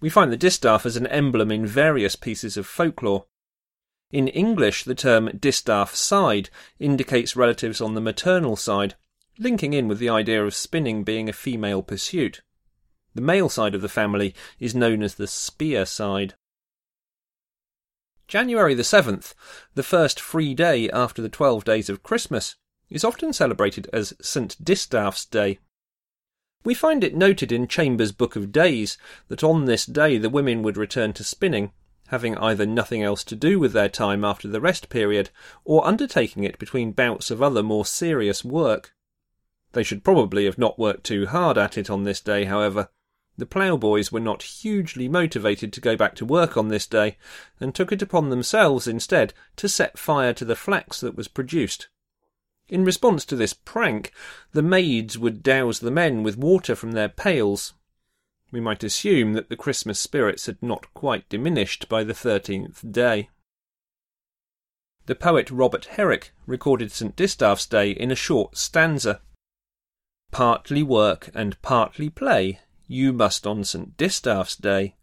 We 0.00 0.10
find 0.10 0.30
the 0.30 0.36
distaff 0.36 0.84
as 0.84 0.96
an 0.96 1.06
emblem 1.06 1.50
in 1.50 1.64
various 1.66 2.14
pieces 2.14 2.56
of 2.56 2.66
folklore. 2.66 3.24
In 4.10 4.28
English, 4.28 4.84
the 4.84 4.94
term 4.94 5.30
distaff 5.38 5.94
side 5.94 6.50
indicates 6.78 7.34
relatives 7.34 7.80
on 7.80 7.94
the 7.94 8.00
maternal 8.00 8.56
side, 8.56 8.94
linking 9.38 9.72
in 9.72 9.88
with 9.88 9.98
the 9.98 10.10
idea 10.10 10.44
of 10.44 10.54
spinning 10.54 11.02
being 11.02 11.30
a 11.30 11.32
female 11.32 11.82
pursuit. 11.82 12.42
The 13.14 13.22
male 13.22 13.48
side 13.48 13.74
of 13.74 13.80
the 13.80 13.88
family 13.88 14.34
is 14.58 14.74
known 14.74 15.02
as 15.02 15.14
the 15.14 15.26
spear 15.26 15.86
side. 15.86 16.34
January 18.28 18.74
the 18.74 18.82
7th, 18.82 19.34
the 19.74 19.82
first 19.82 20.20
free 20.20 20.52
day 20.54 20.90
after 20.90 21.22
the 21.22 21.28
twelve 21.28 21.64
days 21.64 21.88
of 21.88 22.02
Christmas, 22.02 22.56
is 22.92 23.04
often 23.04 23.32
celebrated 23.32 23.88
as 23.92 24.14
St. 24.20 24.56
Distaff's 24.62 25.24
Day. 25.24 25.58
We 26.64 26.74
find 26.74 27.02
it 27.02 27.16
noted 27.16 27.50
in 27.50 27.66
Chambers' 27.66 28.12
Book 28.12 28.36
of 28.36 28.52
Days 28.52 28.96
that 29.28 29.42
on 29.42 29.64
this 29.64 29.84
day 29.84 30.18
the 30.18 30.30
women 30.30 30.62
would 30.62 30.76
return 30.76 31.12
to 31.14 31.24
spinning, 31.24 31.72
having 32.08 32.36
either 32.38 32.66
nothing 32.66 33.02
else 33.02 33.24
to 33.24 33.34
do 33.34 33.58
with 33.58 33.72
their 33.72 33.88
time 33.88 34.24
after 34.24 34.46
the 34.46 34.60
rest 34.60 34.88
period, 34.88 35.30
or 35.64 35.86
undertaking 35.86 36.44
it 36.44 36.58
between 36.58 36.92
bouts 36.92 37.30
of 37.30 37.42
other 37.42 37.62
more 37.62 37.84
serious 37.84 38.44
work. 38.44 38.94
They 39.72 39.82
should 39.82 40.04
probably 40.04 40.44
have 40.44 40.58
not 40.58 40.78
worked 40.78 41.04
too 41.04 41.26
hard 41.26 41.58
at 41.58 41.78
it 41.78 41.88
on 41.90 42.04
this 42.04 42.20
day, 42.20 42.44
however. 42.44 42.90
The 43.38 43.46
ploughboys 43.46 44.12
were 44.12 44.20
not 44.20 44.42
hugely 44.42 45.08
motivated 45.08 45.72
to 45.72 45.80
go 45.80 45.96
back 45.96 46.14
to 46.16 46.26
work 46.26 46.56
on 46.56 46.68
this 46.68 46.86
day, 46.86 47.16
and 47.58 47.74
took 47.74 47.90
it 47.90 48.02
upon 48.02 48.28
themselves 48.28 48.86
instead 48.86 49.32
to 49.56 49.68
set 49.68 49.98
fire 49.98 50.34
to 50.34 50.44
the 50.44 50.54
flax 50.54 51.00
that 51.00 51.16
was 51.16 51.28
produced. 51.28 51.88
In 52.72 52.86
response 52.86 53.26
to 53.26 53.36
this 53.36 53.52
prank, 53.52 54.14
the 54.52 54.62
maids 54.62 55.18
would 55.18 55.42
douse 55.42 55.78
the 55.78 55.90
men 55.90 56.22
with 56.22 56.38
water 56.38 56.74
from 56.74 56.92
their 56.92 57.10
pails. 57.10 57.74
We 58.50 58.60
might 58.60 58.82
assume 58.82 59.34
that 59.34 59.50
the 59.50 59.58
Christmas 59.58 60.00
spirits 60.00 60.46
had 60.46 60.56
not 60.62 60.86
quite 60.94 61.28
diminished 61.28 61.86
by 61.90 62.02
the 62.02 62.14
thirteenth 62.14 62.82
day. 62.90 63.28
The 65.04 65.14
poet 65.14 65.50
Robert 65.50 65.84
Herrick 65.84 66.32
recorded 66.46 66.90
St. 66.92 67.14
Distaff's 67.14 67.66
Day 67.66 67.90
in 67.90 68.10
a 68.10 68.14
short 68.14 68.56
stanza. 68.56 69.20
Partly 70.30 70.82
work 70.82 71.28
and 71.34 71.60
partly 71.60 72.08
play, 72.08 72.60
you 72.88 73.12
must 73.12 73.46
on 73.46 73.64
St. 73.64 73.98
Distaff's 73.98 74.56
Day. 74.56 74.96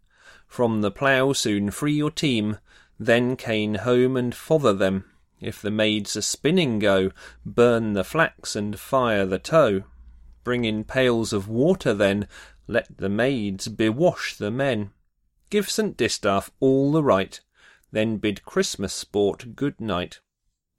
From 0.48 0.80
the 0.80 0.90
plough 0.90 1.34
soon 1.34 1.70
free 1.70 1.94
your 1.94 2.10
team, 2.10 2.58
then 2.98 3.36
cane 3.36 3.76
home 3.76 4.16
and 4.16 4.34
fother 4.34 4.72
them. 4.72 5.04
If 5.40 5.62
the 5.62 5.70
maids 5.70 6.16
a 6.16 6.22
spinning 6.22 6.78
go, 6.78 7.12
burn 7.46 7.94
the 7.94 8.04
flax 8.04 8.54
and 8.54 8.78
fire 8.78 9.24
the 9.24 9.38
tow. 9.38 9.84
Bring 10.44 10.64
in 10.64 10.84
pails 10.84 11.32
of 11.32 11.48
water 11.48 11.94
then, 11.94 12.28
let 12.66 12.98
the 12.98 13.08
maids 13.08 13.68
bewash 13.68 14.36
the 14.36 14.50
men. 14.50 14.90
Give 15.48 15.68
St. 15.68 15.96
Distaff 15.96 16.50
all 16.60 16.92
the 16.92 17.02
right, 17.02 17.40
then 17.90 18.18
bid 18.18 18.44
Christmas 18.44 18.92
sport 18.92 19.56
good 19.56 19.80
night. 19.80 20.20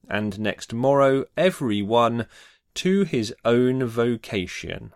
And 0.08 0.40
next 0.40 0.74
morrow 0.74 1.26
every 1.36 1.82
one 1.82 2.28
to 2.76 3.04
his 3.04 3.34
own 3.44 3.86
vocation. 3.86 4.94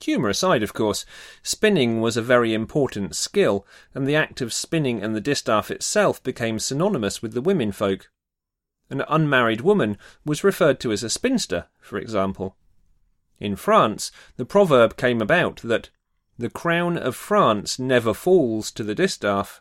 Humour 0.00 0.28
aside, 0.28 0.62
of 0.62 0.74
course, 0.74 1.04
spinning 1.42 2.00
was 2.00 2.16
a 2.16 2.22
very 2.22 2.54
important 2.54 3.16
skill, 3.16 3.66
and 3.94 4.06
the 4.06 4.16
act 4.16 4.40
of 4.40 4.52
spinning 4.52 5.02
and 5.02 5.14
the 5.14 5.20
distaff 5.20 5.70
itself 5.70 6.22
became 6.22 6.58
synonymous 6.58 7.20
with 7.20 7.32
the 7.32 7.40
women 7.40 7.72
folk. 7.72 8.10
An 8.90 9.02
unmarried 9.08 9.60
woman 9.60 9.98
was 10.24 10.44
referred 10.44 10.80
to 10.80 10.92
as 10.92 11.02
a 11.02 11.10
spinster, 11.10 11.66
for 11.80 11.98
example. 11.98 12.56
In 13.38 13.56
France, 13.56 14.10
the 14.36 14.44
proverb 14.44 14.96
came 14.96 15.20
about 15.20 15.60
that 15.62 15.90
the 16.38 16.48
crown 16.48 16.96
of 16.96 17.16
France 17.16 17.78
never 17.78 18.14
falls 18.14 18.70
to 18.72 18.84
the 18.84 18.94
distaff. 18.94 19.60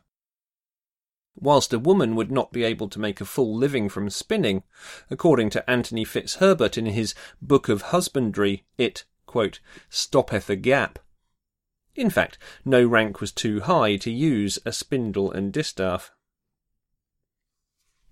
Whilst 1.36 1.74
a 1.74 1.79
woman 1.79 2.15
would 2.15 2.32
not 2.32 2.51
be 2.51 2.63
able 2.63 2.89
to 2.89 3.00
make 3.00 3.20
a 3.20 3.25
full 3.25 3.56
living 3.56 3.89
from 3.89 4.10
spinning, 4.10 4.63
according 5.10 5.50
to 5.51 5.70
Anthony 5.70 6.06
Fitzherbert 6.06 6.77
in 6.77 6.86
his 6.86 7.13
Book 7.41 7.70
of 7.70 7.84
Husbandry, 7.84 8.65
it 8.77 9.06
quote, 9.27 9.60
stoppeth 9.89 10.50
a 10.50 10.55
gap. 10.55 10.98
In 11.96 12.10
fact, 12.10 12.39
no 12.65 12.86
rank 12.86 13.22
was 13.22 13.31
too 13.31 13.60
high 13.62 13.98
to 13.98 14.12
use 14.12 14.57
a 14.65 14.72
spindle 14.72 15.31
and 15.31 15.53
distaff. 15.53 16.12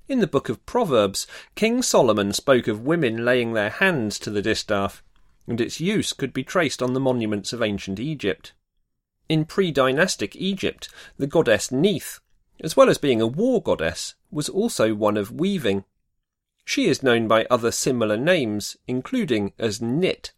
In 0.07 0.19
the 0.19 0.27
book 0.27 0.50
of 0.50 0.63
Proverbs, 0.67 1.25
King 1.55 1.81
Solomon 1.81 2.31
spoke 2.31 2.67
of 2.67 2.86
women 2.86 3.25
laying 3.25 3.53
their 3.53 3.72
hands 3.72 4.19
to 4.19 4.29
the 4.29 4.41
distaff, 4.41 5.03
and 5.48 5.60
its 5.60 5.79
use 5.79 6.13
could 6.13 6.31
be 6.31 6.43
traced 6.43 6.84
on 6.84 6.93
the 6.93 7.00
monuments 7.00 7.53
of 7.53 7.63
ancient 7.63 8.00
Egypt. 8.00 8.53
In 9.27 9.45
pre 9.45 9.72
dynastic 9.72 10.36
Egypt, 10.36 10.89
the 11.17 11.25
goddess 11.25 11.72
Neith, 11.72 12.19
as 12.60 12.77
well 12.77 12.89
as 12.89 13.00
being 13.00 13.19
a 13.19 13.25
war 13.25 13.62
goddess, 13.62 14.13
was 14.29 14.48
also 14.48 14.93
one 14.93 15.17
of 15.17 15.31
weaving. 15.31 15.86
She 16.63 16.86
is 16.86 17.01
known 17.01 17.27
by 17.27 17.48
other 17.50 17.72
similar 17.72 18.17
names, 18.17 18.77
including 18.88 19.53
as 19.57 19.81
Knit, 19.81 20.34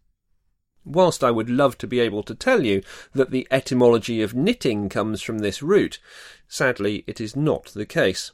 Whilst 0.87 1.21
I 1.21 1.31
would 1.31 1.49
love 1.49 1.77
to 1.79 1.87
be 1.87 1.99
able 1.99 2.23
to 2.23 2.33
tell 2.33 2.63
you 2.63 2.81
that 3.13 3.29
the 3.29 3.45
etymology 3.51 4.21
of 4.21 4.33
knitting 4.33 4.87
comes 4.87 5.21
from 5.21 5.39
this 5.39 5.61
root, 5.61 5.99
sadly 6.47 7.03
it 7.05 7.19
is 7.19 7.35
not 7.35 7.65
the 7.65 7.85
case. 7.85 8.31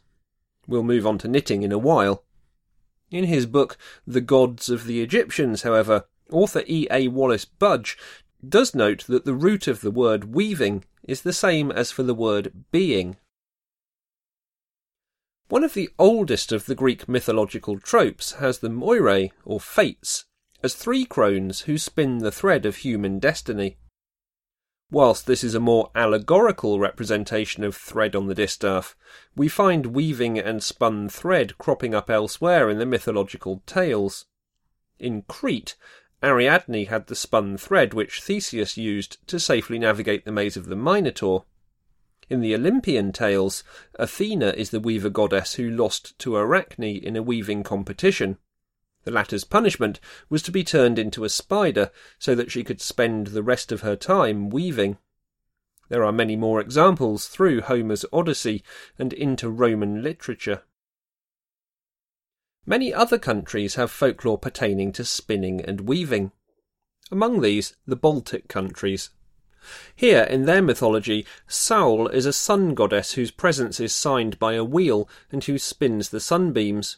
We'll 0.68 0.84
move 0.84 1.08
on 1.08 1.18
to 1.20 1.28
knitting 1.28 1.64
in 1.64 1.72
a 1.72 1.80
while. 1.80 2.24
In 3.10 3.24
his 3.24 3.48
book 3.48 3.76
The 4.06 4.22
Gods 4.22 4.70
of 4.70 4.86
the 4.86 5.02
Egyptians, 5.02 5.64
however, 5.64 6.06
author 6.30 6.64
E. 6.68 6.86
A. 6.92 7.08
Wallis 7.08 7.44
Budge 7.46 7.98
does 8.48 8.76
note 8.76 9.06
that 9.08 9.26
the 9.26 9.34
root 9.34 9.68
of 9.68 9.82
the 9.82 9.92
word 9.92 10.36
weaving 10.36 10.86
is 11.02 11.22
the 11.22 11.34
same 11.34 11.72
as 11.72 11.90
for 11.90 12.04
the 12.04 12.14
word 12.14 12.66
being. 12.72 13.18
One 15.50 15.64
of 15.64 15.74
the 15.74 15.90
oldest 15.98 16.52
of 16.52 16.68
the 16.68 16.76
Greek 16.76 17.10
mythological 17.10 17.80
tropes 17.80 18.34
has 18.34 18.60
the 18.60 18.70
Moirae, 18.70 19.32
or 19.44 19.60
Fates, 19.60 20.26
as 20.64 20.74
three 20.74 21.04
crones 21.04 21.62
who 21.62 21.78
spin 21.78 22.20
the 22.20 22.32
thread 22.32 22.66
of 22.66 22.78
human 22.78 23.20
destiny. 23.20 23.78
Whilst 24.90 25.26
this 25.28 25.44
is 25.44 25.56
a 25.56 25.60
more 25.60 25.92
allegorical 25.94 26.80
representation 26.80 27.64
of 27.64 27.76
thread 27.76 28.16
on 28.16 28.28
the 28.28 28.36
distaff, 28.36 28.96
we 29.36 29.50
find 29.50 29.88
weaving 29.88 30.40
and 30.40 30.64
spun 30.64 31.10
thread 31.10 31.58
cropping 31.58 31.94
up 31.94 32.10
elsewhere 32.10 32.70
in 32.70 32.78
the 32.78 32.86
mythological 32.86 33.62
tales. 33.66 34.26
In 35.00 35.24
Crete, 35.24 35.76
Ariadne 36.24 36.88
had 36.88 37.08
the 37.08 37.16
spun 37.16 37.58
thread 37.58 37.94
which 37.94 38.22
Theseus 38.22 38.78
used 38.78 39.18
to 39.28 39.40
safely 39.40 39.78
navigate 39.78 40.24
the 40.24 40.32
maze 40.32 40.56
of 40.56 40.68
the 40.68 40.76
Minotaur. 40.76 41.46
In 42.30 42.40
the 42.40 42.56
Olympian 42.56 43.12
tales, 43.12 43.64
Athena 43.96 44.54
is 44.56 44.70
the 44.70 44.80
weaver 44.80 45.10
goddess 45.10 45.56
who 45.56 45.70
lost 45.70 46.18
to 46.20 46.38
Arachne 46.38 46.84
in 46.84 47.18
a 47.18 47.24
weaving 47.24 47.64
competition. 47.64 48.38
The 49.04 49.12
latter's 49.12 49.44
punishment 49.44 50.00
was 50.30 50.42
to 50.44 50.52
be 50.52 50.64
turned 50.64 50.98
into 50.98 51.24
a 51.24 51.30
spider 51.30 51.92
so 52.18 52.36
that 52.36 52.52
she 52.52 52.64
could 52.64 52.82
spend 52.82 53.28
the 53.28 53.44
rest 53.44 53.72
of 53.72 53.82
her 53.82 53.96
time 53.96 54.50
weaving. 54.50 54.98
There 55.90 56.04
are 56.04 56.12
many 56.12 56.36
more 56.36 56.62
examples 56.62 57.28
through 57.28 57.62
Homer's 57.62 58.06
Odyssey 58.14 58.64
and 58.98 59.12
into 59.12 59.50
Roman 59.50 60.02
literature. 60.02 60.62
Many 62.66 62.94
other 62.94 63.18
countries 63.18 63.76
have 63.76 63.92
folklore 63.92 64.38
pertaining 64.38 64.94
to 64.94 65.04
spinning 65.04 65.60
and 65.60 65.82
weaving. 65.82 66.32
Among 67.12 67.42
these, 67.42 67.76
the 67.86 67.98
Baltic 67.98 68.48
countries. 68.48 69.10
Here, 69.96 70.24
in 70.24 70.46
their 70.46 70.62
mythology, 70.62 71.26
Saul 71.46 72.08
is 72.08 72.26
a 72.26 72.34
sun 72.34 72.74
goddess 72.74 73.14
whose 73.14 73.32
presence 73.32 73.80
is 73.80 73.94
signed 73.94 74.40
by 74.40 74.54
a 74.54 74.64
wheel 74.64 75.10
and 75.32 75.44
who 75.44 75.58
spins 75.58 76.10
the 76.10 76.22
sunbeams. 76.22 76.98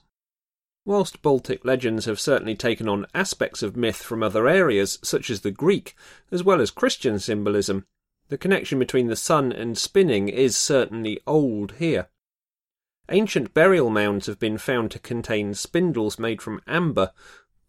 Whilst 0.87 1.23
Baltic 1.23 1.65
legends 1.65 2.05
have 2.05 2.19
certainly 2.19 2.55
taken 2.55 2.87
on 2.87 3.07
aspects 3.15 3.63
of 3.63 3.75
myth 3.75 4.03
from 4.03 4.21
other 4.21 4.47
areas, 4.47 4.99
such 5.01 5.31
as 5.31 5.41
the 5.41 5.49
Greek, 5.49 5.95
as 6.31 6.43
well 6.43 6.61
as 6.61 6.69
Christian 6.69 7.17
symbolism, 7.17 7.87
the 8.29 8.37
connection 8.37 8.77
between 8.77 9.07
the 9.07 9.15
sun 9.15 9.51
and 9.51 9.79
spinning 9.79 10.29
is 10.29 10.55
certainly 10.55 11.19
old 11.25 11.73
here. 11.79 12.09
Ancient 13.09 13.51
burial 13.53 13.89
mounds 13.89 14.27
have 14.27 14.37
been 14.37 14.59
found 14.59 14.91
to 14.91 14.99
contain 14.99 15.55
spindles 15.55 16.19
made 16.19 16.39
from 16.39 16.61
amber, 16.67 17.11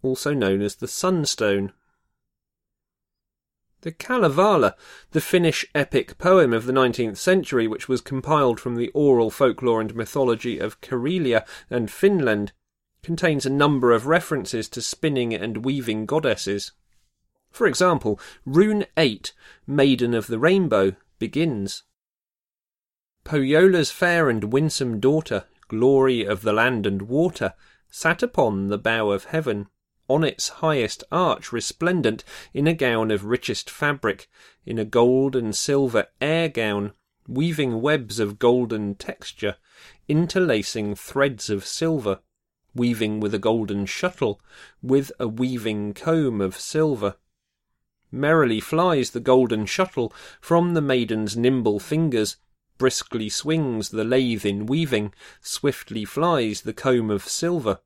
also 0.03 0.35
known 0.35 0.61
as 0.61 0.77
the 0.77 0.89
sunstone. 0.89 1.73
The 3.81 3.93
Kalevala, 3.93 4.77
the 5.13 5.23
Finnish 5.23 5.65
epic 5.75 6.19
poem 6.19 6.53
of 6.53 6.67
the 6.67 6.73
19th 6.73 7.17
century, 7.17 7.67
which 7.67 7.89
was 7.89 8.03
compiled 8.03 8.61
from 8.61 8.77
the 8.77 8.91
oral 8.91 9.31
folklore 9.31 9.81
and 9.81 9.95
mythology 9.95 10.59
of 10.59 10.83
Karelia 10.83 11.47
and 11.71 11.91
Finland, 11.91 12.53
contains 13.03 13.47
a 13.47 13.50
number 13.50 13.93
of 13.93 14.07
references 14.07 14.69
to 14.71 14.83
spinning 14.83 15.33
and 15.35 15.65
weaving 15.65 16.07
goddesses. 16.07 16.73
For 17.50 17.67
example, 17.67 18.21
Rune 18.45 18.87
8, 18.97 19.33
Maiden 19.67 20.15
of 20.15 20.26
the 20.26 20.38
Rainbow, 20.38 20.97
begins 21.19 21.85
Pohjola's 23.25 23.91
fair 23.91 24.29
and 24.29 24.53
winsome 24.53 25.00
daughter, 25.00 25.45
glory 25.69 26.25
of 26.25 26.43
the 26.43 26.53
land 26.53 26.87
and 26.87 27.03
water, 27.03 27.55
sat 27.91 28.23
upon 28.23 28.69
the 28.69 28.79
bow 28.79 29.11
of 29.11 29.25
heaven, 29.25 29.69
on 30.09 30.23
its 30.23 30.49
highest 30.49 31.03
arch 31.11 31.53
resplendent, 31.53 32.23
in 32.55 32.67
a 32.67 32.75
gown 32.75 33.11
of 33.11 33.25
richest 33.25 33.69
fabric, 33.69 34.29
in 34.65 34.79
a 34.79 34.85
gold 34.85 35.35
and 35.35 35.57
silver 35.57 36.07
air 36.21 36.49
gown, 36.49 36.93
weaving 37.26 37.81
webs 37.81 38.21
of 38.21 38.38
golden 38.38 38.95
texture, 38.95 39.57
interlacing 40.09 40.95
threads 40.95 41.50
of 41.50 41.67
silver, 41.67 42.21
weaving 42.76 43.21
with 43.21 43.35
a 43.35 43.38
golden 43.38 43.87
shuttle, 43.87 44.40
with 44.83 45.11
a 45.18 45.26
weaving 45.26 45.95
comb 45.95 46.40
of 46.40 46.56
silver. 46.56 47.16
Merrily 48.12 48.61
flies 48.61 49.11
the 49.11 49.21
golden 49.21 49.66
shuttle 49.66 50.12
from 50.40 50.75
the 50.75 50.80
maiden's 50.80 51.36
nimble 51.36 51.80
fingers, 51.80 52.36
briskly 52.78 53.28
swings 53.28 53.89
the 53.89 54.04
lathe 54.04 54.47
in 54.47 54.67
weaving, 54.67 55.12
swiftly 55.41 56.04
flies 56.04 56.60
the 56.60 56.73
comb 56.73 57.10
of 57.10 57.25
silver. 57.25 57.80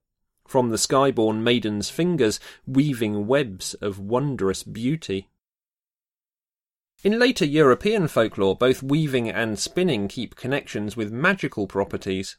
From 0.46 0.70
the 0.70 0.78
sky-born 0.78 1.44
maiden's 1.44 1.90
fingers, 1.90 2.40
weaving 2.66 3.26
webs 3.26 3.74
of 3.74 4.00
wondrous 4.00 4.62
beauty. 4.64 5.28
In 7.02 7.18
later 7.18 7.46
European 7.46 8.08
folklore, 8.08 8.56
both 8.56 8.82
weaving 8.82 9.30
and 9.30 9.58
spinning 9.58 10.06
keep 10.06 10.34
connections 10.34 10.96
with 10.96 11.10
magical 11.10 11.66
properties. 11.66 12.36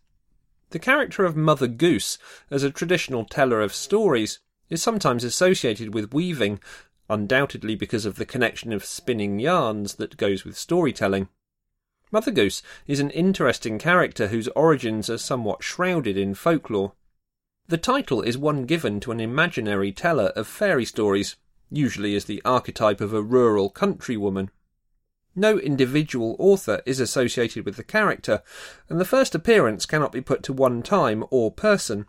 The 0.71 0.79
character 0.79 1.25
of 1.25 1.35
Mother 1.35 1.67
Goose, 1.67 2.17
as 2.49 2.63
a 2.63 2.71
traditional 2.71 3.25
teller 3.25 3.59
of 3.59 3.73
stories, 3.73 4.39
is 4.69 4.81
sometimes 4.81 5.25
associated 5.25 5.93
with 5.93 6.13
weaving, 6.13 6.61
undoubtedly 7.09 7.75
because 7.75 8.05
of 8.05 8.15
the 8.15 8.25
connection 8.25 8.71
of 8.71 8.85
spinning 8.85 9.37
yarns 9.37 9.95
that 9.95 10.15
goes 10.15 10.45
with 10.45 10.57
storytelling. 10.57 11.27
Mother 12.09 12.31
Goose 12.31 12.63
is 12.87 13.01
an 13.01 13.09
interesting 13.09 13.79
character 13.79 14.27
whose 14.27 14.47
origins 14.49 15.09
are 15.09 15.17
somewhat 15.17 15.61
shrouded 15.61 16.15
in 16.15 16.35
folklore. 16.35 16.93
The 17.67 17.77
title 17.77 18.21
is 18.21 18.37
one 18.37 18.65
given 18.65 19.01
to 19.01 19.11
an 19.11 19.19
imaginary 19.19 19.91
teller 19.91 20.31
of 20.37 20.47
fairy 20.47 20.85
stories, 20.85 21.35
usually 21.69 22.15
as 22.15 22.25
the 22.25 22.41
archetype 22.45 23.01
of 23.01 23.13
a 23.13 23.21
rural 23.21 23.69
countrywoman. 23.69 24.49
No 25.35 25.57
individual 25.57 26.35
author 26.39 26.81
is 26.85 26.99
associated 26.99 27.65
with 27.65 27.77
the 27.77 27.83
character, 27.83 28.41
and 28.89 28.99
the 28.99 29.05
first 29.05 29.33
appearance 29.33 29.85
cannot 29.85 30.11
be 30.11 30.21
put 30.21 30.43
to 30.43 30.53
one 30.53 30.83
time 30.83 31.23
or 31.29 31.51
person. 31.51 32.05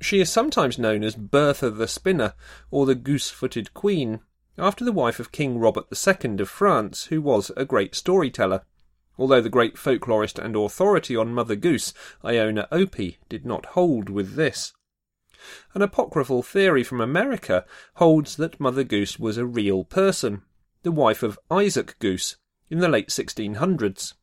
She 0.00 0.20
is 0.20 0.28
sometimes 0.28 0.78
known 0.78 1.04
as 1.04 1.14
Bertha 1.14 1.70
the 1.70 1.86
Spinner, 1.86 2.34
or 2.72 2.86
the 2.86 2.96
Goose 2.96 3.30
Footed 3.30 3.72
Queen, 3.74 4.20
after 4.58 4.84
the 4.84 4.90
wife 4.90 5.20
of 5.20 5.30
King 5.30 5.58
Robert 5.58 5.86
II 5.90 6.40
of 6.40 6.48
France, 6.48 7.04
who 7.06 7.22
was 7.22 7.52
a 7.56 7.64
great 7.64 7.94
storyteller, 7.94 8.64
although 9.16 9.40
the 9.40 9.48
great 9.48 9.76
folklorist 9.76 10.38
and 10.38 10.56
authority 10.56 11.14
on 11.14 11.32
Mother 11.32 11.54
Goose, 11.54 11.94
Iona 12.24 12.66
Opie, 12.72 13.18
did 13.28 13.46
not 13.46 13.66
hold 13.66 14.10
with 14.10 14.34
this. 14.34 14.72
An 15.74 15.82
apocryphal 15.82 16.42
theory 16.42 16.82
from 16.82 17.00
America 17.00 17.64
holds 17.94 18.36
that 18.36 18.58
Mother 18.58 18.84
Goose 18.84 19.18
was 19.18 19.36
a 19.36 19.46
real 19.46 19.84
person, 19.84 20.42
the 20.82 20.92
wife 20.92 21.22
of 21.22 21.38
Isaac 21.50 21.96
Goose, 21.98 22.36
in 22.68 22.80
the 22.80 22.88
late 22.88 23.08
1600s. 23.08 24.14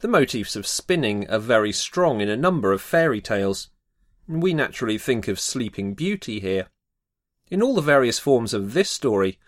The 0.00 0.08
motifs 0.08 0.56
of 0.56 0.66
spinning 0.66 1.28
are 1.28 1.38
very 1.38 1.72
strong 1.72 2.20
in 2.20 2.28
a 2.28 2.36
number 2.36 2.72
of 2.72 2.80
fairy 2.80 3.20
tales. 3.20 3.68
We 4.26 4.54
naturally 4.54 4.98
think 4.98 5.28
of 5.28 5.38
Sleeping 5.38 5.94
Beauty 5.94 6.40
here. 6.40 6.68
In 7.50 7.62
all 7.62 7.74
the 7.74 7.82
various 7.82 8.18
forms 8.18 8.54
of 8.54 8.72
this 8.72 8.90
story, 8.90 9.38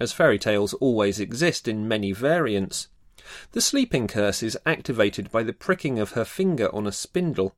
as 0.00 0.12
fairy 0.12 0.38
tales 0.38 0.74
always 0.74 1.20
exist 1.20 1.68
in 1.68 1.88
many 1.88 2.12
variants, 2.12 2.88
the 3.52 3.60
sleeping 3.60 4.08
curse 4.08 4.42
is 4.42 4.58
activated 4.64 5.30
by 5.30 5.42
the 5.42 5.52
pricking 5.52 5.98
of 5.98 6.12
her 6.12 6.24
finger 6.24 6.74
on 6.74 6.86
a 6.86 6.92
spindle. 6.92 7.54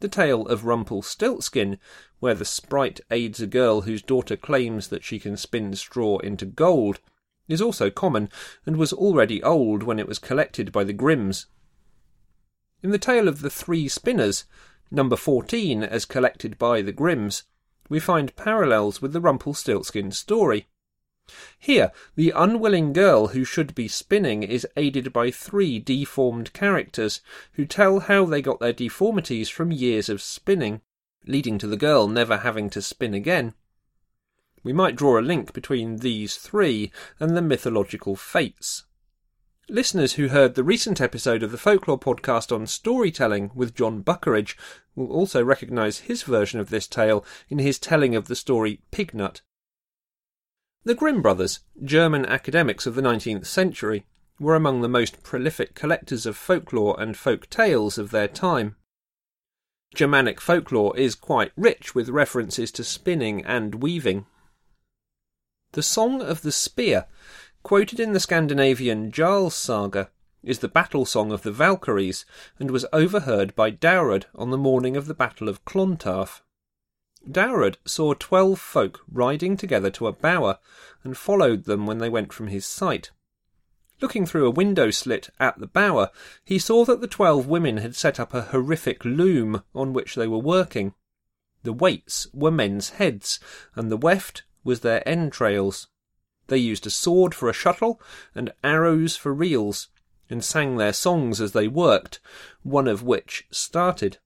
The 0.00 0.08
tale 0.08 0.46
of 0.46 0.64
Rumpelstiltskin, 0.64 1.78
where 2.20 2.34
the 2.34 2.46
sprite 2.46 3.00
aids 3.10 3.40
a 3.42 3.46
girl 3.46 3.82
whose 3.82 4.00
daughter 4.00 4.34
claims 4.34 4.88
that 4.88 5.04
she 5.04 5.18
can 5.18 5.36
spin 5.36 5.74
straw 5.74 6.18
into 6.18 6.46
gold, 6.46 7.00
is 7.48 7.60
also 7.60 7.90
common, 7.90 8.30
and 8.64 8.76
was 8.76 8.94
already 8.94 9.42
old 9.42 9.82
when 9.82 9.98
it 9.98 10.08
was 10.08 10.18
collected 10.18 10.72
by 10.72 10.84
the 10.84 10.94
Grimms. 10.94 11.46
In 12.82 12.90
the 12.90 12.98
tale 12.98 13.28
of 13.28 13.42
the 13.42 13.50
Three 13.50 13.88
Spinners, 13.88 14.44
number 14.90 15.16
14 15.16 15.82
as 15.82 16.06
collected 16.06 16.56
by 16.56 16.80
the 16.80 16.92
Grimms, 16.92 17.42
we 17.90 18.00
find 18.00 18.34
parallels 18.36 19.02
with 19.02 19.12
the 19.12 19.20
Rumpelstiltskin 19.20 20.12
story. 20.12 20.66
Here, 21.58 21.92
the 22.16 22.32
unwilling 22.34 22.92
girl 22.92 23.28
who 23.28 23.44
should 23.44 23.74
be 23.74 23.88
spinning 23.88 24.42
is 24.42 24.66
aided 24.76 25.12
by 25.12 25.30
three 25.30 25.78
deformed 25.78 26.52
characters 26.52 27.20
who 27.52 27.64
tell 27.64 28.00
how 28.00 28.24
they 28.24 28.42
got 28.42 28.60
their 28.60 28.72
deformities 28.72 29.48
from 29.48 29.72
years 29.72 30.08
of 30.08 30.22
spinning, 30.22 30.80
leading 31.26 31.58
to 31.58 31.66
the 31.66 31.76
girl 31.76 32.08
never 32.08 32.38
having 32.38 32.70
to 32.70 32.82
spin 32.82 33.14
again. 33.14 33.54
We 34.62 34.72
might 34.72 34.96
draw 34.96 35.18
a 35.18 35.22
link 35.22 35.52
between 35.52 35.96
these 35.98 36.36
three 36.36 36.92
and 37.18 37.36
the 37.36 37.42
mythological 37.42 38.16
fates. 38.16 38.84
Listeners 39.70 40.14
who 40.14 40.28
heard 40.28 40.56
the 40.56 40.64
recent 40.64 41.00
episode 41.00 41.42
of 41.44 41.52
the 41.52 41.56
Folklore 41.56 41.98
podcast 41.98 42.54
on 42.54 42.66
storytelling 42.66 43.52
with 43.54 43.74
John 43.74 44.02
Buckeridge 44.02 44.56
will 44.96 45.12
also 45.12 45.44
recognise 45.44 46.00
his 46.00 46.24
version 46.24 46.58
of 46.58 46.70
this 46.70 46.88
tale 46.88 47.24
in 47.48 47.60
his 47.60 47.78
telling 47.78 48.16
of 48.16 48.26
the 48.26 48.34
story 48.34 48.80
Pignut 48.90 49.42
the 50.84 50.94
Grimm 50.94 51.20
brothers, 51.20 51.60
German 51.84 52.24
academics 52.26 52.86
of 52.86 52.94
the 52.94 53.02
19th 53.02 53.46
century, 53.46 54.06
were 54.38 54.54
among 54.54 54.80
the 54.80 54.88
most 54.88 55.22
prolific 55.22 55.74
collectors 55.74 56.24
of 56.24 56.36
folklore 56.36 56.98
and 56.98 57.16
folk 57.16 57.48
tales 57.50 57.98
of 57.98 58.10
their 58.10 58.28
time. 58.28 58.76
Germanic 59.94 60.40
folklore 60.40 60.96
is 60.96 61.14
quite 61.14 61.52
rich 61.56 61.94
with 61.94 62.08
references 62.08 62.70
to 62.72 62.84
spinning 62.84 63.44
and 63.44 63.76
weaving. 63.76 64.24
The 65.72 65.82
Song 65.82 66.22
of 66.22 66.42
the 66.42 66.52
Spear, 66.52 67.06
quoted 67.62 68.00
in 68.00 68.12
the 68.12 68.20
Scandinavian 68.20 69.12
Njal's 69.12 69.54
saga, 69.54 70.10
is 70.42 70.60
the 70.60 70.68
battle 70.68 71.04
song 71.04 71.32
of 71.32 71.42
the 71.42 71.52
Valkyries 71.52 72.24
and 72.58 72.70
was 72.70 72.86
overheard 72.92 73.54
by 73.54 73.70
Daurad 73.70 74.26
on 74.34 74.50
the 74.50 74.56
morning 74.56 74.96
of 74.96 75.06
the 75.06 75.14
Battle 75.14 75.48
of 75.48 75.64
Clontarf. 75.64 76.42
Daurad 77.28 77.76
saw 77.84 78.14
twelve 78.14 78.58
folk 78.58 79.00
riding 79.10 79.56
together 79.56 79.90
to 79.90 80.06
a 80.06 80.12
bower 80.12 80.58
and 81.04 81.16
followed 81.16 81.64
them 81.64 81.86
when 81.86 81.98
they 81.98 82.08
went 82.08 82.32
from 82.32 82.48
his 82.48 82.64
sight. 82.64 83.10
Looking 84.00 84.24
through 84.24 84.46
a 84.46 84.50
window 84.50 84.90
slit 84.90 85.28
at 85.38 85.58
the 85.58 85.66
bower, 85.66 86.10
he 86.44 86.58
saw 86.58 86.84
that 86.86 87.02
the 87.02 87.06
twelve 87.06 87.46
women 87.46 87.76
had 87.76 87.94
set 87.94 88.18
up 88.18 88.32
a 88.32 88.42
horrific 88.42 89.04
loom 89.04 89.62
on 89.74 89.92
which 89.92 90.14
they 90.14 90.26
were 90.26 90.38
working. 90.38 90.94
The 91.62 91.74
weights 91.74 92.26
were 92.32 92.50
men's 92.50 92.90
heads, 92.90 93.38
and 93.74 93.90
the 93.90 93.98
weft 93.98 94.44
was 94.64 94.80
their 94.80 95.06
entrails. 95.06 95.88
They 96.46 96.56
used 96.56 96.86
a 96.86 96.90
sword 96.90 97.34
for 97.34 97.50
a 97.50 97.52
shuttle 97.52 98.00
and 98.34 98.52
arrows 98.64 99.16
for 99.16 99.34
reels, 99.34 99.88
and 100.30 100.42
sang 100.42 100.76
their 100.76 100.94
songs 100.94 101.40
as 101.40 101.52
they 101.52 101.68
worked, 101.68 102.20
one 102.62 102.88
of 102.88 103.02
which 103.02 103.46
started. 103.50 104.18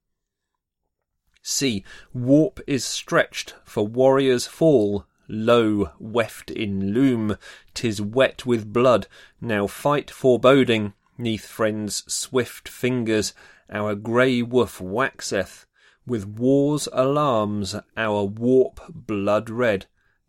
See, 1.46 1.84
warp 2.14 2.58
is 2.66 2.86
stretched, 2.86 3.54
for 3.66 3.86
warriors 3.86 4.46
fall. 4.46 5.04
Lo, 5.28 5.90
weft 5.98 6.50
in 6.50 6.94
loom, 6.94 7.36
'tis 7.74 8.00
wet 8.00 8.46
with 8.46 8.72
blood. 8.72 9.06
Now 9.42 9.66
fight 9.66 10.10
foreboding, 10.10 10.94
neath 11.18 11.46
friends' 11.46 12.02
swift 12.06 12.66
fingers. 12.66 13.34
Our 13.70 13.94
grey 13.94 14.40
woof 14.40 14.80
waxeth, 14.80 15.66
with 16.06 16.26
war's 16.26 16.88
alarms. 16.94 17.76
Our 17.94 18.24
warp 18.24 18.80
blood 18.88 19.50
red, 19.50 19.84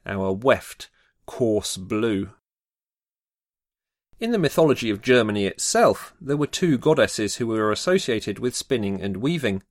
our 0.06 0.34
weft 0.34 0.89
coarse 1.25 1.78
blue. 1.78 2.32
In 4.19 4.32
the 4.32 4.38
mythology 4.38 4.89
of 4.89 5.01
Germany 5.01 5.45
itself, 5.45 6.13
there 6.19 6.36
were 6.36 6.45
two 6.45 6.78
goddesses 6.78 7.36
who 7.36 7.47
were 7.47 7.71
associated 7.71 8.38
with 8.38 8.54
spinning 8.54 9.01
and 9.01 9.17
weaving. 9.17 9.63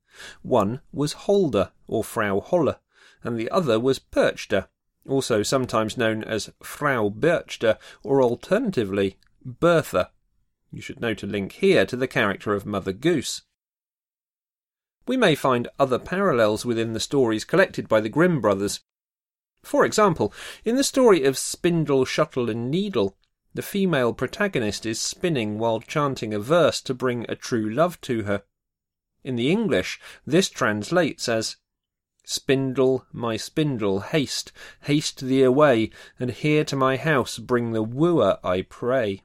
One 0.43 0.81
was 0.93 1.13
Holda, 1.13 1.73
or 1.87 2.05
Frau 2.05 2.41
Holle, 2.41 2.77
and 3.23 3.39
the 3.39 3.51
other 3.51 3.81
was 3.81 3.99
Perchta, 3.99 4.69
also 5.09 5.43
sometimes 5.43 5.97
known 5.97 6.23
as 6.25 6.53
Frau 6.63 7.09
Birchte, 7.09 7.79
or 8.03 8.23
alternatively, 8.23 9.19
Bertha. 9.45 10.11
You 10.71 10.81
should 10.81 11.01
note 11.01 11.23
a 11.23 11.27
link 11.27 11.53
here 11.53 11.87
to 11.87 11.97
the 11.97 12.09
character 12.09 12.55
of 12.55 12.67
Mother 12.67 12.93
Goose. 12.93 13.43
We 15.07 15.17
may 15.17 15.35
find 15.35 15.69
other 15.79 15.99
parallels 15.99 16.65
within 16.65 16.95
the 16.95 17.01
stories 17.01 17.45
collected 17.45 17.89
by 17.89 18.01
the 18.01 18.09
Grimm 18.09 18.41
brothers. 18.41 18.81
For 19.63 19.85
example, 19.85 20.33
in 20.65 20.77
the 20.77 20.85
story 20.85 21.25
of 21.25 21.39
Spindle, 21.39 22.05
Shuttle, 22.05 22.51
and 22.51 22.71
Needle, 22.71 23.17
the 23.55 23.63
female 23.63 24.13
protagonist 24.13 24.85
is 24.85 25.01
spinning 25.01 25.59
while 25.59 25.81
chanting 25.81 26.35
a 26.35 26.41
verse 26.41 26.81
to 26.83 26.95
bring 26.95 27.25
a 27.29 27.37
true 27.37 27.71
love 27.71 28.01
to 28.03 28.25
her. 28.25 28.43
In 29.25 29.37
the 29.37 29.51
English, 29.51 29.99
this 30.27 30.51
translates 30.51 31.29
as 31.29 31.57
Spindle, 32.27 33.05
my 33.13 33.37
spindle, 33.37 34.01
haste, 34.01 34.51
haste 34.83 35.21
thee 35.21 35.43
away, 35.43 35.91
and 36.19 36.31
here 36.31 36.65
to 36.65 36.77
my 36.77 36.97
house 36.97 37.39
bring 37.39 37.73
the 37.73 37.83
wooer, 37.83 38.39
I 38.43 38.63
pray. 38.63 39.23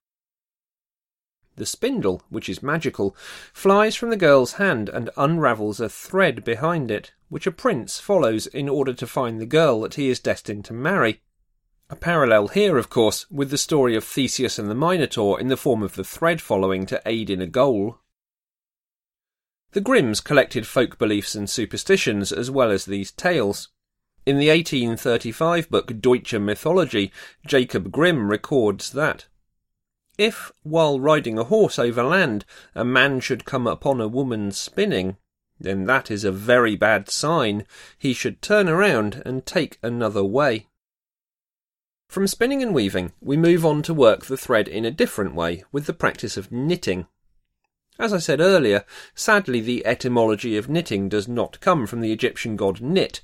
The 1.55 1.65
spindle, 1.65 2.23
which 2.29 2.49
is 2.49 2.63
magical, 2.63 3.15
flies 3.53 3.95
from 3.95 4.09
the 4.09 4.17
girl's 4.17 4.53
hand 4.53 4.89
and 4.89 5.09
unravels 5.15 5.79
a 5.79 5.88
thread 5.88 6.43
behind 6.43 6.91
it, 6.91 7.13
which 7.29 7.47
a 7.47 7.51
prince 7.51 7.99
follows 7.99 8.47
in 8.47 8.67
order 8.67 8.93
to 8.93 9.07
find 9.07 9.39
the 9.39 9.45
girl 9.45 9.81
that 9.81 9.95
he 9.95 10.09
is 10.09 10.19
destined 10.19 10.65
to 10.65 10.73
marry. 10.73 11.21
A 11.89 11.95
parallel 11.95 12.49
here, 12.49 12.77
of 12.77 12.89
course, 12.89 13.25
with 13.31 13.49
the 13.49 13.57
story 13.57 13.95
of 13.95 14.03
Theseus 14.03 14.59
and 14.59 14.69
the 14.69 14.75
Minotaur 14.75 15.39
in 15.39 15.47
the 15.47 15.57
form 15.57 15.83
of 15.83 15.95
the 15.95 16.03
thread 16.03 16.41
following 16.41 16.85
to 16.88 17.01
aid 17.05 17.29
in 17.29 17.41
a 17.41 17.47
goal. 17.47 17.99
The 19.71 19.82
Grimms 19.82 20.19
collected 20.19 20.65
folk 20.65 20.97
beliefs 20.97 21.36
and 21.36 21.49
superstitions 21.49 22.32
as 22.32 22.49
well 22.49 22.71
as 22.71 22.86
these 22.86 23.12
tales. 23.12 23.69
In 24.25 24.38
the 24.38 24.49
1835 24.49 25.69
book 25.69 26.01
Deutsche 26.01 26.34
Mythology, 26.34 27.12
Jacob 27.45 27.91
Grimm 27.91 28.29
records 28.29 28.91
that 28.91 29.27
if, 30.19 30.51
while 30.63 30.99
riding 30.99 31.39
a 31.39 31.45
horse 31.45 31.79
over 31.79 32.03
land, 32.03 32.43
a 32.75 32.84
man 32.84 33.21
should 33.21 33.45
come 33.45 33.65
upon 33.67 34.01
a 34.01 34.08
woman 34.08 34.51
spinning, 34.51 35.15
then 35.60 35.86
that 35.86 36.12
is 36.12 36.25
a 36.25 36.32
very 36.32 36.75
bad 36.75 37.10
sign. 37.10 37.65
He 37.97 38.13
should 38.13 38.41
turn 38.41 38.67
around 38.67 39.21
and 39.25 39.45
take 39.45 39.79
another 39.82 40.23
way. 40.23 40.67
From 42.10 42.27
spinning 42.27 42.62
and 42.62 42.73
weaving, 42.73 43.13
we 43.21 43.38
move 43.38 43.65
on 43.65 43.82
to 43.84 43.93
work 43.93 44.25
the 44.25 44.36
thread 44.36 44.67
in 44.67 44.84
a 44.84 44.91
different 44.91 45.36
way 45.36 45.63
with 45.71 45.86
the 45.86 45.93
practice 45.93 46.36
of 46.36 46.51
knitting. 46.51 47.08
As 47.99 48.13
I 48.13 48.17
said 48.19 48.39
earlier, 48.39 48.85
sadly 49.13 49.59
the 49.59 49.85
etymology 49.85 50.55
of 50.55 50.69
knitting 50.69 51.09
does 51.09 51.27
not 51.27 51.59
come 51.59 51.85
from 51.85 51.99
the 51.99 52.13
Egyptian 52.13 52.55
god 52.55 52.79
Nit, 52.79 53.19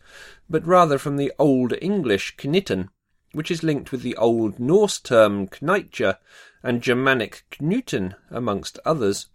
but 0.49 0.67
rather 0.67 0.97
from 0.97 1.15
the 1.15 1.31
Old 1.39 1.73
English 1.81 2.35
knitten, 2.35 2.89
which 3.31 3.49
is 3.49 3.63
linked 3.63 3.93
with 3.93 4.01
the 4.01 4.17
Old 4.17 4.59
Norse 4.59 4.99
term 4.99 5.47
knitja 5.47 6.17
and 6.61 6.83
Germanic 6.83 7.45
knuten, 7.57 8.15
amongst 8.29 8.77
others. 8.83 9.27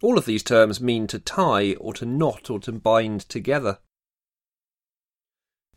All 0.00 0.16
of 0.16 0.24
these 0.24 0.42
terms 0.42 0.80
mean 0.80 1.06
to 1.08 1.18
tie 1.18 1.74
or 1.74 1.92
to 1.92 2.06
knot 2.06 2.48
or 2.48 2.58
to 2.60 2.72
bind 2.72 3.28
together. 3.28 3.80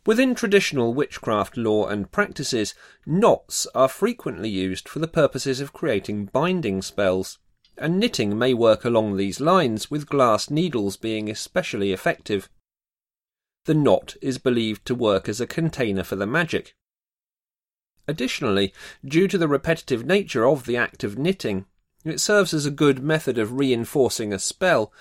Within 0.06 0.36
traditional 0.36 0.94
witchcraft 0.94 1.58
lore 1.58 1.92
and 1.92 2.10
practices, 2.14 2.74
knots 3.06 3.68
are 3.76 3.90
frequently 3.90 4.50
used 4.50 4.88
for 4.88 5.00
the 5.00 5.08
purposes 5.08 5.60
of 5.60 5.74
creating 5.74 6.28
binding 6.28 6.82
spells, 6.82 7.40
and 7.78 8.00
knitting 8.00 8.38
may 8.38 8.54
work 8.54 8.86
along 8.86 9.18
these 9.18 9.40
lines, 9.40 9.90
with 9.90 10.10
glass 10.10 10.50
needles 10.50 10.98
being 10.98 11.30
especially 11.30 11.92
effective. 11.92 12.50
The 13.66 13.74
knot 13.74 14.16
is 14.22 14.38
believed 14.38 14.86
to 14.88 14.96
work 14.96 15.30
as 15.30 15.40
a 15.40 15.48
container 15.48 16.04
for 16.04 16.16
the 16.16 16.26
magic. 16.26 16.76
Additionally, 18.08 18.74
due 19.06 19.28
to 19.28 19.38
the 19.38 19.48
repetitive 19.48 20.06
nature 20.06 20.46
of 20.46 20.66
the 20.66 20.78
act 20.78 21.04
of 21.04 21.18
knitting, 21.18 21.66
it 22.04 22.20
serves 22.20 22.54
as 22.54 22.66
a 22.66 22.72
good 22.72 23.04
method 23.04 23.38
of 23.38 23.54
reinforcing 23.54 24.34
a 24.34 24.40
spell, 24.40 24.92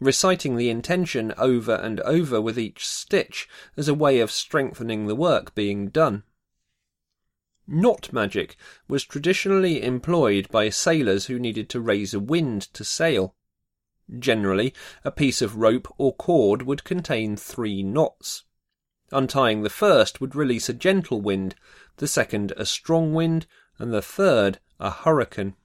reciting 0.00 0.56
the 0.56 0.70
intention 0.70 1.32
over 1.36 1.74
and 1.74 2.00
over 2.00 2.40
with 2.40 2.58
each 2.58 2.86
stitch 2.86 3.48
as 3.76 3.88
a 3.88 3.94
way 3.94 4.20
of 4.20 4.30
strengthening 4.30 5.06
the 5.06 5.14
work 5.14 5.54
being 5.54 5.88
done. 5.88 6.22
Knot 7.68 8.12
magic 8.12 8.56
was 8.86 9.04
traditionally 9.04 9.82
employed 9.82 10.48
by 10.50 10.68
sailors 10.68 11.26
who 11.26 11.38
needed 11.38 11.68
to 11.70 11.80
raise 11.80 12.14
a 12.14 12.20
wind 12.20 12.62
to 12.74 12.84
sail. 12.84 13.34
Generally, 14.18 14.72
a 15.04 15.10
piece 15.10 15.42
of 15.42 15.56
rope 15.56 15.92
or 15.98 16.14
cord 16.14 16.62
would 16.62 16.84
contain 16.84 17.36
three 17.36 17.82
knots. 17.82 18.44
Untying 19.10 19.62
the 19.62 19.70
first 19.70 20.20
would 20.20 20.36
release 20.36 20.68
a 20.68 20.72
gentle 20.72 21.20
wind, 21.20 21.56
the 21.96 22.06
second 22.06 22.52
a 22.56 22.64
strong 22.64 23.14
wind, 23.14 23.46
and 23.78 23.92
the 23.92 24.02
third 24.02 24.60
a 24.78 24.90
hurricane. 24.90 25.56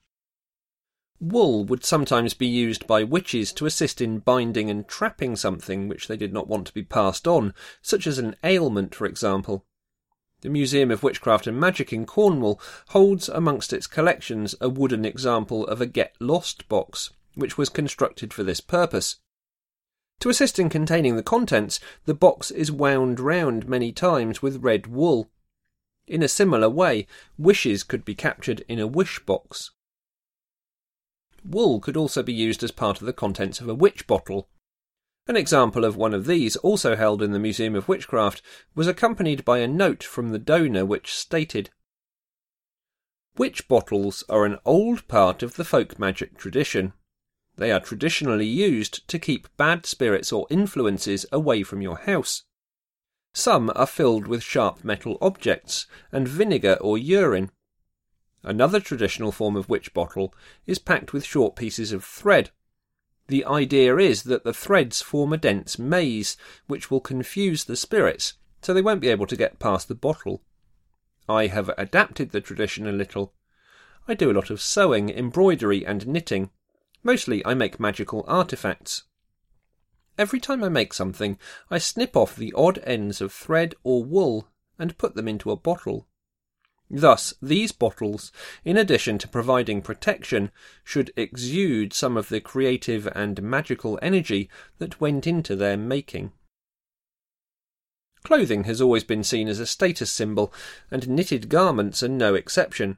Wool 1.20 1.66
would 1.66 1.86
sometimes 1.86 2.34
be 2.34 2.48
used 2.48 2.88
by 2.88 3.04
witches 3.04 3.54
to 3.54 3.68
assist 3.68 4.02
in 4.02 4.20
binding 4.20 4.72
and 4.72 4.88
trapping 4.88 5.36
something 5.36 5.88
which 5.88 6.08
they 6.08 6.18
did 6.18 6.34
not 6.34 6.48
want 6.48 6.66
to 6.66 6.74
be 6.74 6.84
passed 6.84 7.28
on, 7.28 7.54
such 7.84 8.08
as 8.08 8.18
an 8.18 8.36
ailment, 8.44 8.96
for 8.96 9.06
example. 9.06 9.68
The 10.42 10.50
Museum 10.50 10.90
of 10.90 11.04
Witchcraft 11.04 11.46
and 11.46 11.60
Magic 11.60 11.94
in 11.94 12.08
Cornwall 12.08 12.60
holds 12.90 13.30
amongst 13.30 13.74
its 13.74 13.86
collections 13.86 14.56
a 14.60 14.70
wooden 14.70 15.06
example 15.06 15.68
of 15.68 15.82
a 15.82 15.86
get 15.86 16.16
lost 16.20 16.68
box, 16.68 17.12
which 17.36 17.60
was 17.60 17.70
constructed 17.70 18.34
for 18.34 18.44
this 18.44 18.60
purpose. 18.60 19.18
To 20.22 20.30
assist 20.30 20.58
in 20.58 20.70
containing 20.70 21.16
the 21.16 21.24
contents, 21.24 21.80
the 22.06 22.16
box 22.16 22.50
is 22.50 22.72
wound 22.72 23.20
round 23.20 23.68
many 23.68 23.92
times 23.92 24.42
with 24.42 24.64
red 24.64 24.88
wool. 24.88 25.30
In 26.08 26.24
a 26.24 26.28
similar 26.28 26.70
way, 26.70 27.06
wishes 27.38 27.84
could 27.84 28.04
be 28.04 28.16
captured 28.16 28.66
in 28.68 28.80
a 28.80 28.88
wish 28.88 29.20
box. 29.26 29.72
Wool 31.44 31.80
could 31.80 31.98
also 31.98 32.24
be 32.24 32.34
used 32.34 32.64
as 32.64 32.72
part 32.72 33.00
of 33.00 33.06
the 33.06 33.14
contents 33.14 33.62
of 33.62 33.70
a 33.70 33.76
witch 33.76 34.08
bottle. 34.08 34.48
An 35.28 35.38
example 35.38 35.86
of 35.86 35.96
one 35.96 36.14
of 36.14 36.26
these, 36.26 36.56
also 36.58 36.96
held 36.96 37.22
in 37.22 37.32
the 37.32 37.40
Museum 37.40 37.76
of 37.76 37.88
Witchcraft, 37.88 38.42
was 38.76 38.88
accompanied 38.88 39.46
by 39.46 39.60
a 39.60 39.68
note 39.68 40.04
from 40.04 40.30
the 40.30 40.40
donor 40.40 40.86
which 40.86 41.14
stated 41.14 41.70
Witch 43.38 43.68
bottles 43.68 44.24
are 44.28 44.46
an 44.46 44.58
old 44.66 45.08
part 45.08 45.42
of 45.42 45.56
the 45.56 45.64
folk 45.64 45.98
magic 45.98 46.38
tradition. 46.38 46.94
They 47.56 47.72
are 47.72 47.80
traditionally 47.80 48.46
used 48.46 49.08
to 49.08 49.20
keep 49.20 49.56
bad 49.58 49.86
spirits 49.86 50.34
or 50.34 50.48
influences 50.50 51.26
away 51.32 51.64
from 51.64 51.82
your 51.82 51.98
house. 51.98 52.44
Some 53.34 53.72
are 53.76 53.88
filled 53.88 54.28
with 54.28 54.44
sharp 54.44 54.84
metal 54.84 55.18
objects 55.22 55.88
and 56.12 56.28
vinegar 56.28 56.78
or 56.82 56.98
urine. 56.98 57.52
Another 58.44 58.80
traditional 58.80 59.32
form 59.32 59.56
of 59.56 59.70
witch 59.70 59.94
bottle 59.94 60.34
is 60.66 60.80
packed 60.80 61.14
with 61.14 61.24
short 61.24 61.56
pieces 61.56 61.94
of 61.94 62.04
thread. 62.04 62.52
The 63.32 63.46
idea 63.46 63.96
is 63.96 64.24
that 64.24 64.44
the 64.44 64.54
threads 64.54 65.02
form 65.02 65.32
a 65.32 65.38
dense 65.38 65.80
maze, 65.80 66.36
which 66.68 66.92
will 66.92 67.00
confuse 67.00 67.64
the 67.64 67.78
spirits, 67.78 68.34
so 68.62 68.74
they 68.74 68.82
won't 68.82 69.00
be 69.00 69.08
able 69.08 69.26
to 69.28 69.38
get 69.38 69.58
past 69.58 69.88
the 69.88 69.96
bottle. 69.96 70.44
I 71.30 71.48
have 71.48 71.72
adapted 71.78 72.32
the 72.32 72.42
tradition 72.42 72.86
a 72.86 72.92
little. 72.92 73.34
I 74.06 74.16
do 74.16 74.30
a 74.30 74.34
lot 74.34 74.50
of 74.50 74.60
sewing, 74.60 75.10
embroidery, 75.10 75.86
and 75.86 76.06
knitting, 76.08 76.50
Mostly 77.04 77.42
I 77.46 77.54
make 77.54 77.80
magical 77.80 78.26
artifacts. 78.28 79.04
Every 80.18 80.42
time 80.42 80.62
I 80.62 80.68
make 80.68 80.94
something, 80.94 81.40
I 81.70 81.78
snip 81.78 82.18
off 82.18 82.36
the 82.36 82.52
odd 82.52 82.80
ends 82.80 83.22
of 83.22 83.32
thread 83.32 83.76
or 83.86 84.04
wool 84.04 84.50
and 84.78 84.98
put 84.98 85.16
them 85.16 85.30
into 85.30 85.52
a 85.52 85.56
bottle. 85.56 86.06
Thus, 86.94 87.34
these 87.42 87.72
bottles, 87.72 88.34
in 88.66 88.76
addition 88.76 89.18
to 89.20 89.28
providing 89.30 89.82
protection, 89.82 90.52
should 90.84 91.14
exude 91.16 91.94
some 91.94 92.18
of 92.18 92.28
the 92.28 92.42
creative 92.42 93.08
and 93.16 93.42
magical 93.42 93.98
energy 94.02 94.50
that 94.78 95.00
went 95.00 95.26
into 95.26 95.56
their 95.56 95.78
making. 95.78 96.34
Clothing 98.24 98.66
has 98.66 98.82
always 98.82 99.06
been 99.06 99.24
seen 99.24 99.48
as 99.48 99.62
a 99.62 99.66
status 99.66 100.12
symbol, 100.12 100.54
and 100.92 101.08
knitted 101.08 101.48
garments 101.48 102.04
are 102.04 102.10
no 102.10 102.36
exception. 102.36 102.98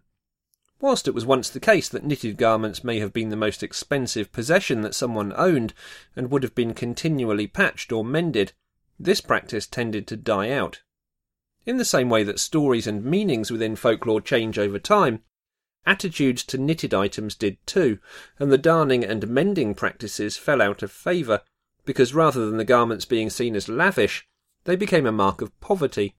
Whilst 0.81 1.07
it 1.07 1.13
was 1.13 1.25
once 1.25 1.51
the 1.51 1.59
case 1.59 1.87
that 1.89 2.03
knitted 2.03 2.35
garments 2.35 2.83
may 2.83 2.97
have 2.97 3.13
been 3.13 3.29
the 3.29 3.35
most 3.35 3.61
expensive 3.61 4.31
possession 4.31 4.81
that 4.81 4.95
someone 4.95 5.33
owned, 5.35 5.75
and 6.15 6.31
would 6.31 6.41
have 6.41 6.55
been 6.55 6.73
continually 6.73 7.45
patched 7.45 7.91
or 7.91 8.03
mended, 8.03 8.53
this 8.99 9.21
practice 9.21 9.67
tended 9.67 10.07
to 10.07 10.17
die 10.17 10.49
out. 10.49 10.81
In 11.65 11.77
the 11.77 11.85
same 11.85 12.09
way 12.09 12.23
that 12.23 12.39
stories 12.39 12.87
and 12.87 13.05
meanings 13.05 13.49
within 13.49 13.75
folklore 13.75 14.21
change 14.21 14.59
over 14.59 14.79
time, 14.79 15.23
attitudes 15.85 16.43
to 16.45 16.57
knitted 16.57 16.93
items 16.93 17.35
did 17.35 17.57
too, 17.65 17.99
and 18.37 18.51
the 18.51 18.57
darning 18.57 19.03
and 19.03 19.27
mending 19.27 19.73
practices 19.73 20.35
fell 20.37 20.61
out 20.61 20.83
of 20.83 20.91
favour, 20.91 21.41
because 21.85 22.13
rather 22.13 22.45
than 22.45 22.57
the 22.57 22.65
garments 22.65 23.05
being 23.05 23.29
seen 23.29 23.55
as 23.55 23.69
lavish, 23.69 24.27
they 24.65 24.75
became 24.75 25.05
a 25.05 25.11
mark 25.11 25.41
of 25.41 25.57
poverty. 25.59 26.15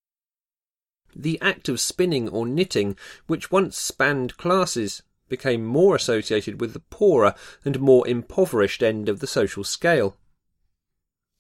The 1.15 1.41
act 1.41 1.69
of 1.69 1.81
spinning 1.81 2.29
or 2.29 2.47
knitting, 2.47 2.97
which 3.27 3.51
once 3.51 3.79
spanned 3.79 4.37
classes, 4.37 5.03
became 5.29 5.65
more 5.65 5.95
associated 5.95 6.61
with 6.61 6.73
the 6.73 6.81
poorer 6.81 7.35
and 7.65 7.81
more 7.81 8.07
impoverished 8.07 8.83
end 8.83 9.09
of 9.09 9.21
the 9.21 9.27
social 9.27 9.65
scale. 9.65 10.17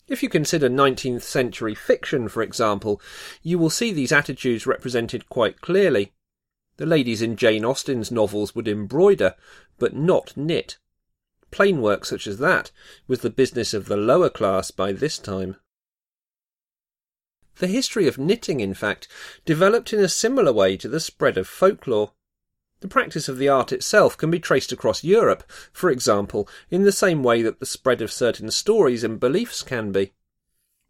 If 0.06 0.22
you 0.22 0.28
consider 0.28 0.68
19th 0.68 1.22
century 1.22 1.74
fiction, 1.74 2.28
for 2.28 2.42
example, 2.42 3.00
you 3.42 3.58
will 3.58 3.70
see 3.70 3.92
these 3.92 4.12
attitudes 4.12 4.66
represented 4.66 5.28
quite 5.28 5.60
clearly. 5.60 6.12
The 6.76 6.86
ladies 6.86 7.22
in 7.22 7.36
Jane 7.36 7.64
Austen's 7.64 8.10
novels 8.10 8.54
would 8.54 8.68
embroider, 8.68 9.34
but 9.78 9.94
not 9.94 10.36
knit. 10.36 10.76
Plain 11.50 11.80
work 11.80 12.04
such 12.04 12.26
as 12.26 12.38
that 12.38 12.72
was 13.06 13.20
the 13.20 13.30
business 13.30 13.72
of 13.72 13.86
the 13.86 13.96
lower 13.96 14.28
class 14.28 14.70
by 14.70 14.92
this 14.92 15.18
time. 15.18 15.56
The 17.58 17.68
history 17.68 18.08
of 18.08 18.18
knitting, 18.18 18.58
in 18.58 18.74
fact, 18.74 19.06
developed 19.44 19.92
in 19.92 20.00
a 20.00 20.08
similar 20.08 20.52
way 20.52 20.76
to 20.78 20.88
the 20.88 20.98
spread 20.98 21.38
of 21.38 21.46
folklore. 21.46 22.13
The 22.84 22.88
practice 22.88 23.30
of 23.30 23.38
the 23.38 23.48
art 23.48 23.72
itself 23.72 24.14
can 24.14 24.30
be 24.30 24.38
traced 24.38 24.70
across 24.70 25.02
Europe, 25.02 25.50
for 25.72 25.88
example, 25.88 26.46
in 26.70 26.82
the 26.82 26.92
same 26.92 27.22
way 27.22 27.40
that 27.40 27.58
the 27.58 27.64
spread 27.64 28.02
of 28.02 28.12
certain 28.12 28.50
stories 28.50 29.02
and 29.02 29.18
beliefs 29.18 29.62
can 29.62 29.90
be. 29.90 30.12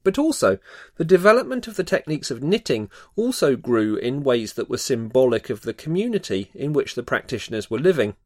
But 0.03 0.19
also, 0.19 0.59
the 0.97 1.05
development 1.05 1.69
of 1.69 1.77
the 1.77 1.85
techniques 1.85 2.33
of 2.33 2.43
knitting 2.43 2.91
also 3.15 3.55
grew 3.55 3.95
in 3.95 4.25
ways 4.25 4.55
that 4.55 4.69
were 4.69 4.77
symbolic 4.77 5.51
of 5.51 5.61
the 5.63 5.73
community 5.73 6.51
in 6.53 6.73
which 6.73 6.97
the 6.97 7.05
practitioners 7.05 7.71
were 7.71 7.79
living. 7.79 8.17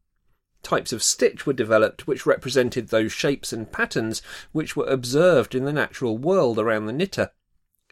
Types 0.62 0.94
of 0.94 1.02
stitch 1.02 1.44
were 1.44 1.52
developed 1.52 2.06
which 2.06 2.24
represented 2.24 2.88
those 2.88 3.12
shapes 3.12 3.52
and 3.52 3.70
patterns 3.70 4.22
which 4.52 4.76
were 4.76 4.86
observed 4.86 5.54
in 5.54 5.66
the 5.66 5.74
natural 5.74 6.16
world 6.16 6.58
around 6.58 6.86
the 6.86 6.92
knitter. 6.94 7.32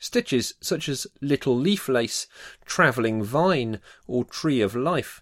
Stitches 0.01 0.55
such 0.59 0.89
as 0.89 1.07
little 1.21 1.55
leaf 1.55 1.87
lace, 1.87 2.27
travelling 2.65 3.23
vine, 3.23 3.79
or 4.07 4.25
tree 4.25 4.63
of 4.63 4.75
life. 4.75 5.21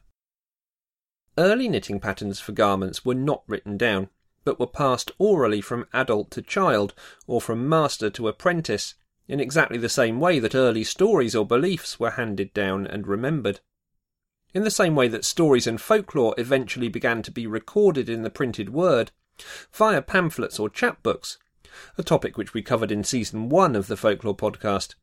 Early 1.37 1.69
knitting 1.69 1.99
patterns 1.99 2.39
for 2.39 2.53
garments 2.53 3.05
were 3.05 3.15
not 3.15 3.43
written 3.47 3.77
down, 3.77 4.09
but 4.45 4.61
were 4.61 4.67
passed 4.67 5.11
orally 5.19 5.61
from 5.61 5.87
adult 5.93 6.31
to 6.33 6.43
child, 6.43 6.95
or 7.27 7.41
from 7.41 7.69
master 7.69 8.11
to 8.11 8.29
apprentice, 8.29 8.95
in 9.27 9.41
exactly 9.41 9.79
the 9.79 9.89
same 9.89 10.21
way 10.21 10.39
that 10.39 10.55
early 10.55 10.85
stories 10.85 11.35
or 11.35 11.47
beliefs 11.47 11.99
were 11.99 12.11
handed 12.11 12.53
down 12.53 12.87
and 12.87 13.07
remembered. 13.07 13.61
In 14.53 14.63
the 14.63 14.71
same 14.71 14.95
way 14.95 15.09
that 15.09 15.25
stories 15.25 15.67
and 15.67 15.81
folklore 15.81 16.35
eventually 16.39 16.89
began 16.89 17.23
to 17.23 17.33
be 17.33 17.47
recorded 17.47 18.09
in 18.09 18.23
the 18.23 18.31
printed 18.31 18.71
word, 18.71 19.11
via 19.73 20.03
pamphlets 20.03 20.61
or 20.61 20.71
chapbooks, 20.71 21.39
a 21.99 22.05
topic 22.05 22.39
which 22.39 22.55
we 22.55 22.63
covered 22.63 22.93
in 22.93 23.03
season 23.03 23.49
one 23.49 23.75
of 23.75 23.89
the 23.89 23.97
Folklore 23.97 24.37
podcast. 24.37 24.95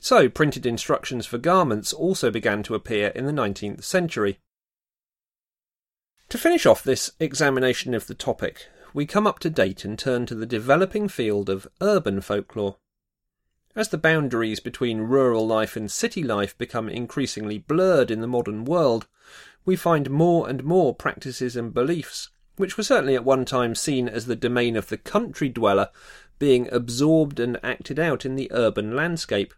So, 0.00 0.28
printed 0.28 0.64
instructions 0.64 1.26
for 1.26 1.36
garments 1.36 1.92
also 1.92 2.30
began 2.30 2.62
to 2.64 2.74
appear 2.74 3.08
in 3.08 3.26
the 3.26 3.32
19th 3.32 3.84
century. 3.84 4.38
To 6.34 6.38
finish 6.38 6.66
off 6.66 6.82
this 6.82 7.12
examination 7.20 7.94
of 7.94 8.08
the 8.08 8.14
topic, 8.14 8.66
we 8.92 9.06
come 9.06 9.24
up 9.24 9.38
to 9.38 9.48
date 9.48 9.84
and 9.84 9.96
turn 9.96 10.26
to 10.26 10.34
the 10.34 10.44
developing 10.44 11.06
field 11.06 11.48
of 11.48 11.68
urban 11.80 12.20
folklore. 12.20 12.78
As 13.76 13.90
the 13.90 13.98
boundaries 13.98 14.58
between 14.58 15.02
rural 15.02 15.46
life 15.46 15.76
and 15.76 15.88
city 15.88 16.24
life 16.24 16.58
become 16.58 16.88
increasingly 16.88 17.58
blurred 17.58 18.10
in 18.10 18.20
the 18.20 18.26
modern 18.26 18.64
world, 18.64 19.06
we 19.64 19.76
find 19.76 20.10
more 20.10 20.48
and 20.48 20.64
more 20.64 20.92
practices 20.92 21.54
and 21.54 21.72
beliefs, 21.72 22.30
which 22.56 22.76
were 22.76 22.82
certainly 22.82 23.14
at 23.14 23.24
one 23.24 23.44
time 23.44 23.76
seen 23.76 24.08
as 24.08 24.26
the 24.26 24.34
domain 24.34 24.74
of 24.74 24.88
the 24.88 24.98
country 24.98 25.48
dweller, 25.48 25.90
being 26.40 26.68
absorbed 26.72 27.38
and 27.38 27.60
acted 27.62 28.00
out 28.00 28.26
in 28.26 28.34
the 28.34 28.50
urban 28.50 28.96
landscape. 28.96 29.54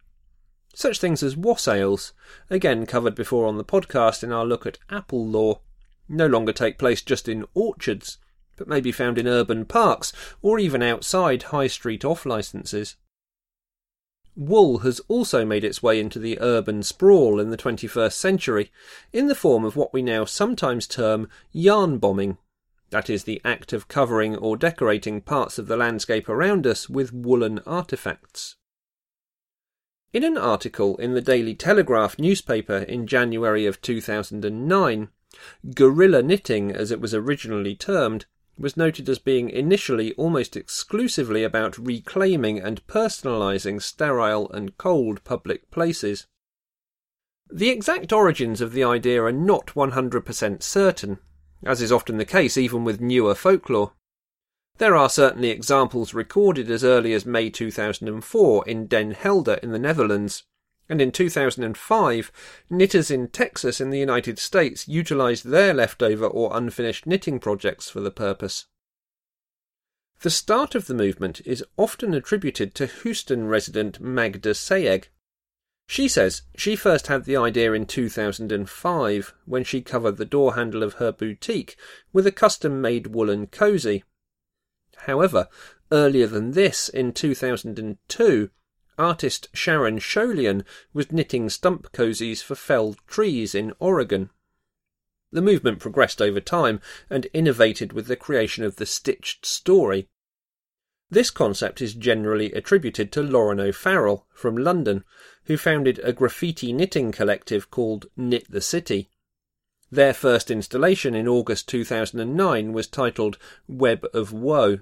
Such 0.74 1.00
things 1.00 1.22
as 1.22 1.38
wassails, 1.38 2.12
again 2.50 2.84
covered 2.84 3.14
before 3.14 3.46
on 3.46 3.56
the 3.56 3.64
podcast 3.64 4.22
in 4.22 4.30
our 4.30 4.44
look 4.44 4.66
at 4.66 4.76
apple 4.90 5.26
lore, 5.26 5.60
no 6.08 6.26
longer 6.26 6.52
take 6.52 6.78
place 6.78 7.02
just 7.02 7.28
in 7.28 7.44
orchards, 7.54 8.18
but 8.56 8.68
may 8.68 8.80
be 8.80 8.92
found 8.92 9.18
in 9.18 9.26
urban 9.26 9.64
parks 9.64 10.12
or 10.42 10.58
even 10.58 10.82
outside 10.82 11.44
high 11.44 11.66
street 11.66 12.04
off 12.04 12.26
licenses. 12.26 12.96
Wool 14.34 14.78
has 14.78 15.00
also 15.08 15.46
made 15.46 15.64
its 15.64 15.82
way 15.82 15.98
into 15.98 16.18
the 16.18 16.38
urban 16.40 16.82
sprawl 16.82 17.40
in 17.40 17.50
the 17.50 17.56
21st 17.56 18.12
century 18.12 18.70
in 19.12 19.28
the 19.28 19.34
form 19.34 19.64
of 19.64 19.76
what 19.76 19.94
we 19.94 20.02
now 20.02 20.26
sometimes 20.26 20.86
term 20.86 21.28
yarn 21.52 21.96
bombing. 21.98 22.36
That 22.90 23.08
is 23.08 23.24
the 23.24 23.40
act 23.44 23.72
of 23.72 23.88
covering 23.88 24.36
or 24.36 24.56
decorating 24.56 25.22
parts 25.22 25.58
of 25.58 25.68
the 25.68 25.76
landscape 25.76 26.28
around 26.28 26.66
us 26.66 26.88
with 26.88 27.14
woolen 27.14 27.60
artifacts. 27.60 28.56
In 30.12 30.22
an 30.22 30.38
article 30.38 30.96
in 30.98 31.14
the 31.14 31.20
Daily 31.20 31.54
Telegraph 31.54 32.18
newspaper 32.18 32.76
in 32.76 33.06
January 33.06 33.66
of 33.66 33.80
2009, 33.80 35.08
Guerrilla 35.74 36.22
knitting, 36.22 36.70
as 36.70 36.90
it 36.90 37.00
was 37.00 37.12
originally 37.12 37.74
termed, 37.74 38.26
was 38.58 38.76
noted 38.76 39.08
as 39.08 39.18
being 39.18 39.50
initially 39.50 40.12
almost 40.14 40.56
exclusively 40.56 41.42
about 41.42 41.76
reclaiming 41.78 42.58
and 42.58 42.86
personalising 42.86 43.82
sterile 43.82 44.50
and 44.52 44.78
cold 44.78 45.22
public 45.24 45.70
places. 45.70 46.26
The 47.50 47.70
exact 47.70 48.12
origins 48.12 48.60
of 48.60 48.72
the 48.72 48.84
idea 48.84 49.22
are 49.22 49.32
not 49.32 49.68
100% 49.68 50.62
certain, 50.62 51.18
as 51.64 51.82
is 51.82 51.92
often 51.92 52.16
the 52.16 52.24
case 52.24 52.56
even 52.56 52.84
with 52.84 53.00
newer 53.00 53.34
folklore. 53.34 53.92
There 54.78 54.96
are 54.96 55.08
certainly 55.08 55.50
examples 55.50 56.12
recorded 56.12 56.70
as 56.70 56.84
early 56.84 57.12
as 57.12 57.24
May 57.24 57.50
2004 57.50 58.68
in 58.68 58.86
Den 58.86 59.12
Helder 59.12 59.54
in 59.62 59.72
the 59.72 59.78
Netherlands, 59.78 60.44
and 60.88 61.00
in 61.00 61.10
2005, 61.10 62.32
knitters 62.70 63.10
in 63.10 63.28
Texas 63.28 63.80
in 63.80 63.90
the 63.90 63.98
United 63.98 64.38
States 64.38 64.86
utilized 64.86 65.44
their 65.46 65.74
leftover 65.74 66.26
or 66.26 66.56
unfinished 66.56 67.06
knitting 67.06 67.38
projects 67.38 67.90
for 67.90 68.00
the 68.00 68.10
purpose. 68.10 68.66
The 70.20 70.30
start 70.30 70.74
of 70.74 70.86
the 70.86 70.94
movement 70.94 71.42
is 71.44 71.64
often 71.76 72.14
attributed 72.14 72.74
to 72.76 72.86
Houston 72.86 73.48
resident 73.48 74.00
Magda 74.00 74.54
Sayegh. 74.54 75.08
She 75.88 76.08
says 76.08 76.42
she 76.56 76.74
first 76.74 77.06
had 77.08 77.24
the 77.24 77.36
idea 77.36 77.72
in 77.72 77.86
2005 77.86 79.34
when 79.44 79.62
she 79.62 79.82
covered 79.82 80.16
the 80.16 80.24
door 80.24 80.54
handle 80.54 80.82
of 80.82 80.94
her 80.94 81.12
boutique 81.12 81.76
with 82.12 82.26
a 82.26 82.32
custom 82.32 82.80
made 82.80 83.08
woolen 83.08 83.46
cozy. 83.46 84.04
However, 85.00 85.48
earlier 85.92 86.26
than 86.26 86.52
this, 86.52 86.88
in 86.88 87.12
2002, 87.12 88.50
artist 88.98 89.48
Sharon 89.52 89.98
Sholian 89.98 90.64
was 90.92 91.12
knitting 91.12 91.48
stump 91.48 91.92
cozies 91.92 92.42
for 92.42 92.54
felled 92.54 92.98
trees 93.06 93.54
in 93.54 93.72
Oregon. 93.78 94.30
The 95.32 95.42
movement 95.42 95.80
progressed 95.80 96.22
over 96.22 96.40
time 96.40 96.80
and 97.10 97.26
innovated 97.32 97.92
with 97.92 98.06
the 98.06 98.16
creation 98.16 98.64
of 98.64 98.76
the 98.76 98.86
stitched 98.86 99.44
story. 99.44 100.08
This 101.10 101.30
concept 101.30 101.80
is 101.80 101.94
generally 101.94 102.52
attributed 102.52 103.12
to 103.12 103.22
Lauren 103.22 103.60
O'Farrell 103.60 104.26
from 104.32 104.56
London, 104.56 105.04
who 105.44 105.56
founded 105.56 106.00
a 106.00 106.12
graffiti 106.12 106.72
knitting 106.72 107.12
collective 107.12 107.70
called 107.70 108.06
Knit 108.16 108.50
the 108.50 108.60
City. 108.60 109.10
Their 109.90 110.14
first 110.14 110.50
installation 110.50 111.14
in 111.14 111.28
August 111.28 111.68
2009 111.68 112.72
was 112.72 112.88
titled 112.88 113.38
Web 113.68 114.04
of 114.12 114.32
Woe. 114.32 114.80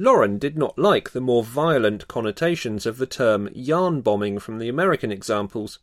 Lauren 0.00 0.38
did 0.38 0.56
not 0.56 0.78
like 0.78 1.10
the 1.10 1.20
more 1.20 1.42
violent 1.42 2.06
connotations 2.06 2.86
of 2.86 2.98
the 2.98 3.06
term 3.06 3.48
yarn 3.52 4.00
bombing 4.00 4.38
from 4.38 4.58
the 4.58 4.68
American 4.68 5.10
examples, 5.10 5.80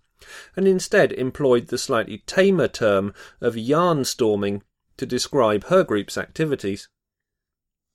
and 0.55 0.65
instead 0.65 1.11
employed 1.11 1.67
the 1.67 1.77
slightly 1.77 2.19
tamer 2.19 2.69
term 2.69 3.13
of 3.41 3.57
yarn 3.57 4.05
storming 4.05 4.63
to 4.95 5.05
describe 5.05 5.65
her 5.65 5.83
group's 5.83 6.17
activities. 6.17 6.87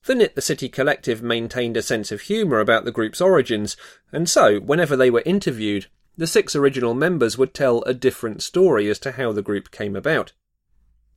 The 0.05 0.13
Knit 0.13 0.35
the 0.35 0.41
City 0.43 0.69
collective 0.69 1.23
maintained 1.23 1.75
a 1.75 1.81
sense 1.81 2.11
of 2.11 2.21
humour 2.21 2.59
about 2.59 2.85
the 2.85 2.91
group's 2.91 3.19
origins, 3.19 3.75
and 4.11 4.29
so, 4.29 4.59
whenever 4.59 4.95
they 4.95 5.09
were 5.09 5.23
interviewed, 5.25 5.87
the 6.15 6.27
six 6.27 6.55
original 6.55 6.93
members 6.93 7.35
would 7.35 7.55
tell 7.55 7.81
a 7.83 7.95
different 7.95 8.43
story 8.43 8.89
as 8.89 8.99
to 8.99 9.13
how 9.13 9.31
the 9.31 9.41
group 9.41 9.71
came 9.71 9.95
about. 9.95 10.33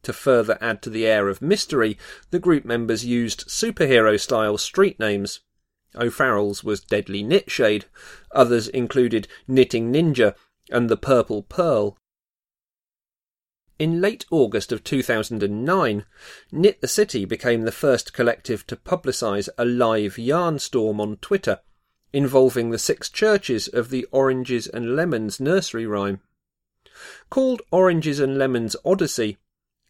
To 0.04 0.12
further 0.12 0.58
add 0.60 0.82
to 0.82 0.90
the 0.90 1.06
air 1.06 1.28
of 1.28 1.42
mystery, 1.42 1.98
the 2.30 2.38
group 2.38 2.64
members 2.64 3.04
used 3.04 3.48
superhero 3.48 4.20
style 4.20 4.58
street 4.58 5.00
names. 5.00 5.40
O'Farrell's 5.96 6.62
was 6.62 6.80
Deadly 6.80 7.22
Knitshade, 7.22 7.84
others 8.30 8.68
included 8.68 9.28
Knitting 9.48 9.92
Ninja 9.92 10.34
and 10.70 10.88
the 10.88 10.96
Purple 10.96 11.42
Pearl. 11.42 11.98
In 13.78 14.00
late 14.00 14.24
August 14.30 14.72
of 14.72 14.84
2009, 14.84 16.04
Knit 16.52 16.80
the 16.80 16.88
City 16.88 17.24
became 17.24 17.62
the 17.62 17.72
first 17.72 18.12
collective 18.12 18.66
to 18.66 18.76
publicise 18.76 19.48
a 19.58 19.64
live 19.64 20.18
yarn 20.18 20.58
storm 20.58 21.00
on 21.00 21.16
Twitter 21.16 21.60
involving 22.12 22.70
the 22.70 22.78
six 22.78 23.08
churches 23.10 23.66
of 23.66 23.90
the 23.90 24.06
Oranges 24.12 24.68
and 24.68 24.94
Lemons 24.94 25.40
nursery 25.40 25.84
rhyme. 25.84 26.20
Called 27.28 27.60
Oranges 27.72 28.20
and 28.20 28.38
Lemons 28.38 28.76
Odyssey, 28.84 29.38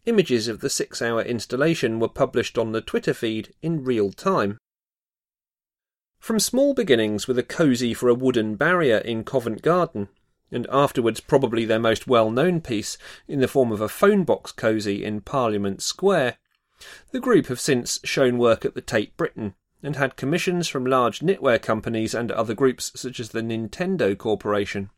images 0.05 0.47
of 0.47 0.59
the 0.59 0.69
six 0.69 1.01
hour 1.01 1.21
installation 1.21 1.99
were 1.99 2.07
published 2.07 2.57
on 2.57 2.71
the 2.71 2.81
Twitter 2.81 3.13
feed 3.13 3.53
in 3.61 3.83
real 3.83 4.11
time. 4.11 4.57
From 6.19 6.39
small 6.39 6.73
beginnings 6.73 7.27
with 7.27 7.37
a 7.37 7.43
cosy 7.43 7.93
for 7.93 8.09
a 8.09 8.15
wooden 8.15 8.55
barrier 8.55 8.97
in 8.97 9.23
Covent 9.23 9.61
Garden, 9.61 10.09
and 10.51 10.67
afterwards 10.71 11.19
probably 11.19 11.65
their 11.65 11.79
most 11.79 12.07
well 12.07 12.31
known 12.31 12.61
piece 12.61 12.97
in 13.27 13.39
the 13.39 13.47
form 13.47 13.71
of 13.71 13.81
a 13.81 13.89
phone 13.89 14.23
box 14.23 14.51
cosy 14.51 15.03
in 15.03 15.21
Parliament 15.21 15.81
Square. 15.81 16.37
The 17.11 17.19
group 17.19 17.47
have 17.47 17.59
since 17.59 17.99
shown 18.03 18.37
work 18.37 18.65
at 18.65 18.75
the 18.75 18.81
Tate 18.81 19.15
Britain 19.17 19.55
and 19.81 19.95
had 19.95 20.15
commissions 20.15 20.67
from 20.67 20.85
large 20.85 21.19
knitwear 21.19 21.61
companies 21.61 22.13
and 22.13 22.31
other 22.31 22.53
groups 22.53 22.91
such 22.95 23.19
as 23.19 23.29
the 23.29 23.41
Nintendo 23.41 24.17
Corporation. 24.17 24.89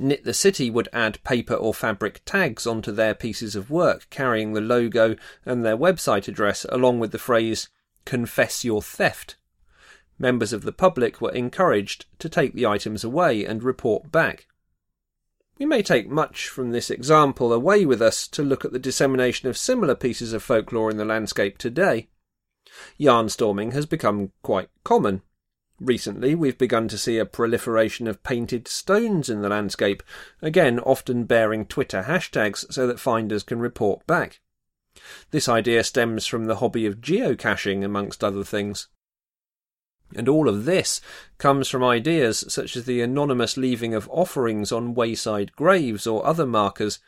Knit 0.00 0.24
the 0.24 0.32
City 0.32 0.70
would 0.70 0.88
add 0.92 1.22
paper 1.24 1.54
or 1.54 1.74
fabric 1.74 2.22
tags 2.24 2.66
onto 2.66 2.92
their 2.92 3.14
pieces 3.14 3.56
of 3.56 3.70
work 3.70 4.06
carrying 4.10 4.52
the 4.52 4.60
logo 4.60 5.16
and 5.44 5.64
their 5.64 5.76
website 5.76 6.28
address 6.28 6.64
along 6.70 7.00
with 7.00 7.12
the 7.12 7.18
phrase 7.18 7.68
confess 8.04 8.64
your 8.64 8.80
theft 8.80 9.36
members 10.18 10.52
of 10.52 10.62
the 10.62 10.72
public 10.72 11.20
were 11.20 11.32
encouraged 11.32 12.06
to 12.18 12.28
take 12.28 12.54
the 12.54 12.66
items 12.66 13.04
away 13.04 13.44
and 13.44 13.62
report 13.62 14.10
back. 14.10 14.46
We 15.58 15.66
may 15.66 15.82
take 15.82 16.08
much 16.08 16.48
from 16.48 16.70
this 16.70 16.90
example 16.90 17.52
away 17.52 17.84
with 17.84 18.00
us 18.00 18.28
to 18.28 18.42
look 18.42 18.64
at 18.64 18.72
the 18.72 18.78
dissemination 18.78 19.48
of 19.48 19.56
similar 19.56 19.94
pieces 19.94 20.32
of 20.32 20.42
folklore 20.42 20.90
in 20.90 20.96
the 20.96 21.04
landscape 21.04 21.58
today. 21.58 22.08
Yarnstorming 22.98 23.72
has 23.72 23.86
become 23.86 24.32
quite 24.42 24.68
common. 24.84 25.22
Recently, 25.80 26.34
we've 26.34 26.58
begun 26.58 26.88
to 26.88 26.98
see 26.98 27.18
a 27.18 27.24
proliferation 27.24 28.08
of 28.08 28.24
painted 28.24 28.66
stones 28.66 29.30
in 29.30 29.42
the 29.42 29.48
landscape, 29.48 30.02
again 30.42 30.80
often 30.80 31.24
bearing 31.24 31.66
Twitter 31.66 32.02
hashtags 32.02 32.70
so 32.72 32.86
that 32.86 32.98
finders 32.98 33.44
can 33.44 33.60
report 33.60 34.04
back. 34.06 34.40
This 35.30 35.48
idea 35.48 35.84
stems 35.84 36.26
from 36.26 36.46
the 36.46 36.56
hobby 36.56 36.84
of 36.84 37.00
geocaching, 37.00 37.84
amongst 37.84 38.24
other 38.24 38.42
things. 38.42 38.88
And 40.16 40.28
all 40.28 40.48
of 40.48 40.64
this 40.64 41.00
comes 41.36 41.68
from 41.68 41.84
ideas 41.84 42.44
such 42.48 42.76
as 42.76 42.84
the 42.84 43.00
anonymous 43.00 43.56
leaving 43.56 43.94
of 43.94 44.08
offerings 44.10 44.72
on 44.72 44.94
wayside 44.94 45.52
graves 45.52 46.06
or 46.06 46.26
other 46.26 46.46
markers, 46.46 46.98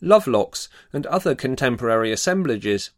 lovelocks, 0.00 0.68
and 0.92 1.06
other 1.06 1.34
contemporary 1.34 2.12
assemblages, 2.12 2.90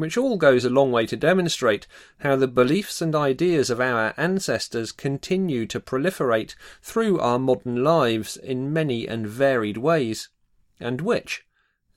which 0.00 0.16
all 0.16 0.36
goes 0.36 0.64
a 0.64 0.70
long 0.70 0.92
way 0.92 1.06
to 1.06 1.16
demonstrate 1.16 1.86
how 2.18 2.36
the 2.36 2.48
beliefs 2.48 3.00
and 3.00 3.14
ideas 3.14 3.70
of 3.70 3.80
our 3.80 4.14
ancestors 4.16 4.92
continue 4.92 5.66
to 5.66 5.80
proliferate 5.80 6.54
through 6.82 7.18
our 7.20 7.38
modern 7.38 7.82
lives 7.82 8.36
in 8.36 8.72
many 8.72 9.06
and 9.06 9.26
varied 9.26 9.76
ways, 9.76 10.28
and 10.80 11.00
which, 11.00 11.46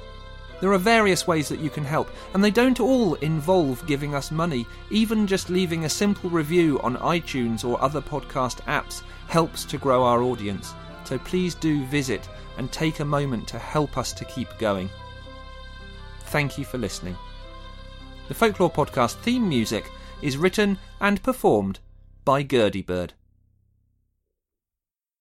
there 0.60 0.74
are 0.74 0.78
various 0.78 1.26
ways 1.26 1.48
that 1.48 1.62
you 1.62 1.70
can 1.70 1.86
help, 1.86 2.10
and 2.34 2.44
they 2.44 2.52
don't 2.52 2.82
all 2.82 3.14
involve 3.16 3.88
giving 3.88 4.14
us 4.14 4.30
money. 4.30 4.68
Even 4.90 5.26
just 5.26 5.50
leaving 5.50 5.86
a 5.86 5.90
simple 5.90 6.30
review 6.30 6.82
on 6.82 6.98
iTunes 6.98 7.64
or 7.64 7.82
other 7.82 8.02
podcast 8.02 8.58
apps 8.64 9.04
helps 9.28 9.64
to 9.66 9.78
grow 9.78 10.04
our 10.04 10.22
audience. 10.22 10.74
So 11.06 11.18
please 11.18 11.56
do 11.56 11.86
visit 11.86 12.28
and 12.58 12.70
take 12.72 13.00
a 13.00 13.06
moment 13.06 13.48
to 13.50 13.58
help 13.58 13.98
us 13.98 14.12
to 14.14 14.26
keep 14.26 14.50
going. 14.58 14.90
Thank 16.26 16.58
you 16.58 16.66
for 16.66 16.78
listening. 16.78 17.16
The 18.28 18.34
Folklore 18.34 18.70
Podcast 18.70 19.16
theme 19.16 19.48
music 19.48 19.90
is 20.22 20.36
written 20.36 20.78
and 21.00 21.24
performed 21.24 21.80
by 22.26 22.44
Gurdy 22.44 22.82
Bird. 22.82 23.14